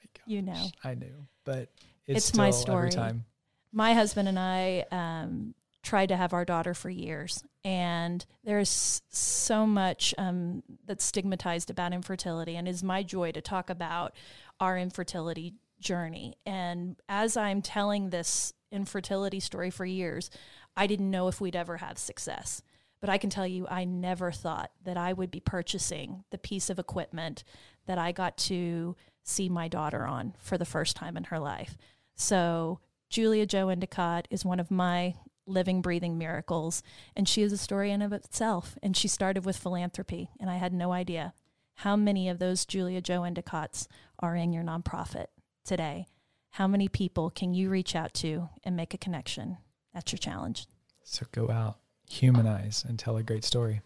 My 0.00 0.08
You 0.26 0.42
know. 0.42 0.66
I 0.82 0.94
knew, 0.94 1.26
but 1.44 1.70
it's, 2.06 2.28
It's 2.28 2.36
my 2.36 2.50
story. 2.50 2.90
time. 2.90 3.24
My 3.72 3.94
husband 3.94 4.28
and 4.28 4.38
I 4.38 4.84
um, 4.92 5.54
tried 5.82 6.10
to 6.10 6.16
have 6.16 6.32
our 6.32 6.44
daughter 6.44 6.74
for 6.74 6.88
years, 6.88 7.42
and 7.64 8.24
there's 8.44 9.02
so 9.10 9.66
much 9.66 10.14
um, 10.18 10.62
that's 10.86 11.04
stigmatized 11.04 11.70
about 11.70 11.92
infertility, 11.92 12.56
and 12.56 12.68
it's 12.68 12.82
my 12.82 13.02
joy 13.02 13.32
to 13.32 13.40
talk 13.40 13.70
about 13.70 14.14
our 14.60 14.78
infertility 14.78 15.54
journey. 15.84 16.34
And 16.44 16.96
as 17.08 17.36
I'm 17.36 17.62
telling 17.62 18.10
this 18.10 18.52
infertility 18.72 19.38
story 19.38 19.70
for 19.70 19.84
years, 19.84 20.30
I 20.76 20.88
didn't 20.88 21.10
know 21.10 21.28
if 21.28 21.40
we'd 21.40 21.54
ever 21.54 21.76
have 21.76 21.98
success. 21.98 22.62
But 23.00 23.10
I 23.10 23.18
can 23.18 23.30
tell 23.30 23.46
you, 23.46 23.66
I 23.68 23.84
never 23.84 24.32
thought 24.32 24.70
that 24.82 24.96
I 24.96 25.12
would 25.12 25.30
be 25.30 25.38
purchasing 25.38 26.24
the 26.30 26.38
piece 26.38 26.70
of 26.70 26.78
equipment 26.78 27.44
that 27.86 27.98
I 27.98 28.12
got 28.12 28.36
to 28.38 28.96
see 29.22 29.48
my 29.48 29.68
daughter 29.68 30.06
on 30.06 30.34
for 30.38 30.56
the 30.56 30.64
first 30.64 30.96
time 30.96 31.16
in 31.16 31.24
her 31.24 31.38
life. 31.38 31.76
So, 32.14 32.80
Julia 33.10 33.46
Joe 33.46 33.68
Endicott 33.68 34.26
is 34.30 34.44
one 34.44 34.58
of 34.58 34.70
my 34.70 35.14
living, 35.46 35.82
breathing 35.82 36.16
miracles, 36.16 36.82
and 37.14 37.28
she 37.28 37.42
is 37.42 37.52
a 37.52 37.58
story 37.58 37.90
in 37.90 38.00
of 38.00 38.12
itself. 38.12 38.78
And 38.82 38.96
she 38.96 39.06
started 39.06 39.44
with 39.44 39.58
philanthropy, 39.58 40.30
and 40.40 40.48
I 40.48 40.56
had 40.56 40.72
no 40.72 40.92
idea 40.92 41.34
how 41.78 41.96
many 41.96 42.28
of 42.28 42.38
those 42.38 42.64
Julia 42.64 43.02
Joe 43.02 43.20
Endicotts 43.20 43.86
are 44.18 44.34
in 44.34 44.52
your 44.52 44.62
nonprofit 44.62 45.26
today. 45.64 46.06
How 46.50 46.68
many 46.68 46.88
people 46.88 47.30
can 47.30 47.54
you 47.54 47.68
reach 47.70 47.96
out 47.96 48.14
to 48.14 48.48
and 48.62 48.76
make 48.76 48.94
a 48.94 48.98
connection? 48.98 49.56
That's 49.92 50.12
your 50.12 50.18
challenge. 50.18 50.66
So 51.02 51.26
go 51.32 51.50
out, 51.50 51.78
humanize, 52.08 52.84
and 52.86 52.98
tell 52.98 53.16
a 53.16 53.22
great 53.22 53.44
story. 53.44 53.80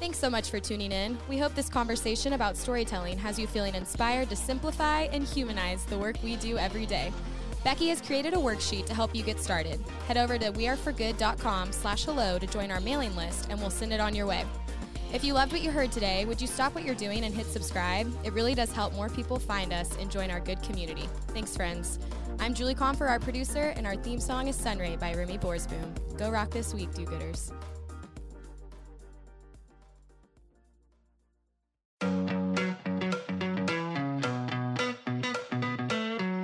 Thanks 0.00 0.18
so 0.18 0.28
much 0.28 0.50
for 0.50 0.58
tuning 0.58 0.90
in. 0.90 1.16
We 1.28 1.38
hope 1.38 1.54
this 1.54 1.68
conversation 1.68 2.32
about 2.32 2.56
storytelling 2.56 3.18
has 3.18 3.38
you 3.38 3.46
feeling 3.46 3.76
inspired 3.76 4.30
to 4.30 4.36
simplify 4.36 5.02
and 5.02 5.22
humanize 5.22 5.84
the 5.84 5.96
work 5.96 6.16
we 6.24 6.34
do 6.36 6.58
every 6.58 6.86
day. 6.86 7.12
Becky 7.62 7.88
has 7.90 8.00
created 8.00 8.34
a 8.34 8.38
worksheet 8.38 8.86
to 8.86 8.94
help 8.94 9.14
you 9.14 9.22
get 9.22 9.38
started. 9.38 9.80
Head 10.08 10.16
over 10.16 10.36
to 10.38 10.50
weareforgood.com 10.50 11.70
slash 11.70 12.04
hello 12.04 12.38
to 12.38 12.46
join 12.48 12.72
our 12.72 12.80
mailing 12.80 13.14
list 13.14 13.46
and 13.48 13.60
we'll 13.60 13.70
send 13.70 13.92
it 13.92 14.00
on 14.00 14.14
your 14.16 14.26
way. 14.26 14.44
If 15.12 15.22
you 15.22 15.34
loved 15.34 15.52
what 15.52 15.60
you 15.60 15.70
heard 15.70 15.92
today, 15.92 16.24
would 16.24 16.40
you 16.40 16.46
stop 16.46 16.74
what 16.74 16.84
you're 16.84 16.94
doing 16.94 17.24
and 17.24 17.34
hit 17.34 17.44
subscribe? 17.44 18.10
It 18.24 18.32
really 18.32 18.54
does 18.54 18.72
help 18.72 18.94
more 18.94 19.10
people 19.10 19.38
find 19.38 19.70
us 19.70 19.94
and 19.98 20.10
join 20.10 20.30
our 20.30 20.40
good 20.40 20.62
community. 20.62 21.06
Thanks, 21.28 21.54
friends. 21.54 21.98
I'm 22.40 22.54
Julie 22.54 22.74
Confer, 22.74 23.06
our 23.06 23.20
producer, 23.20 23.74
and 23.76 23.86
our 23.86 23.94
theme 23.94 24.18
song 24.18 24.48
is 24.48 24.56
Sunray 24.56 24.96
by 24.96 25.12
Remy 25.12 25.36
Borsboom. 25.36 26.16
Go 26.16 26.30
rock 26.30 26.48
this 26.50 26.72
week, 26.72 26.94
do-gooders. 26.94 27.52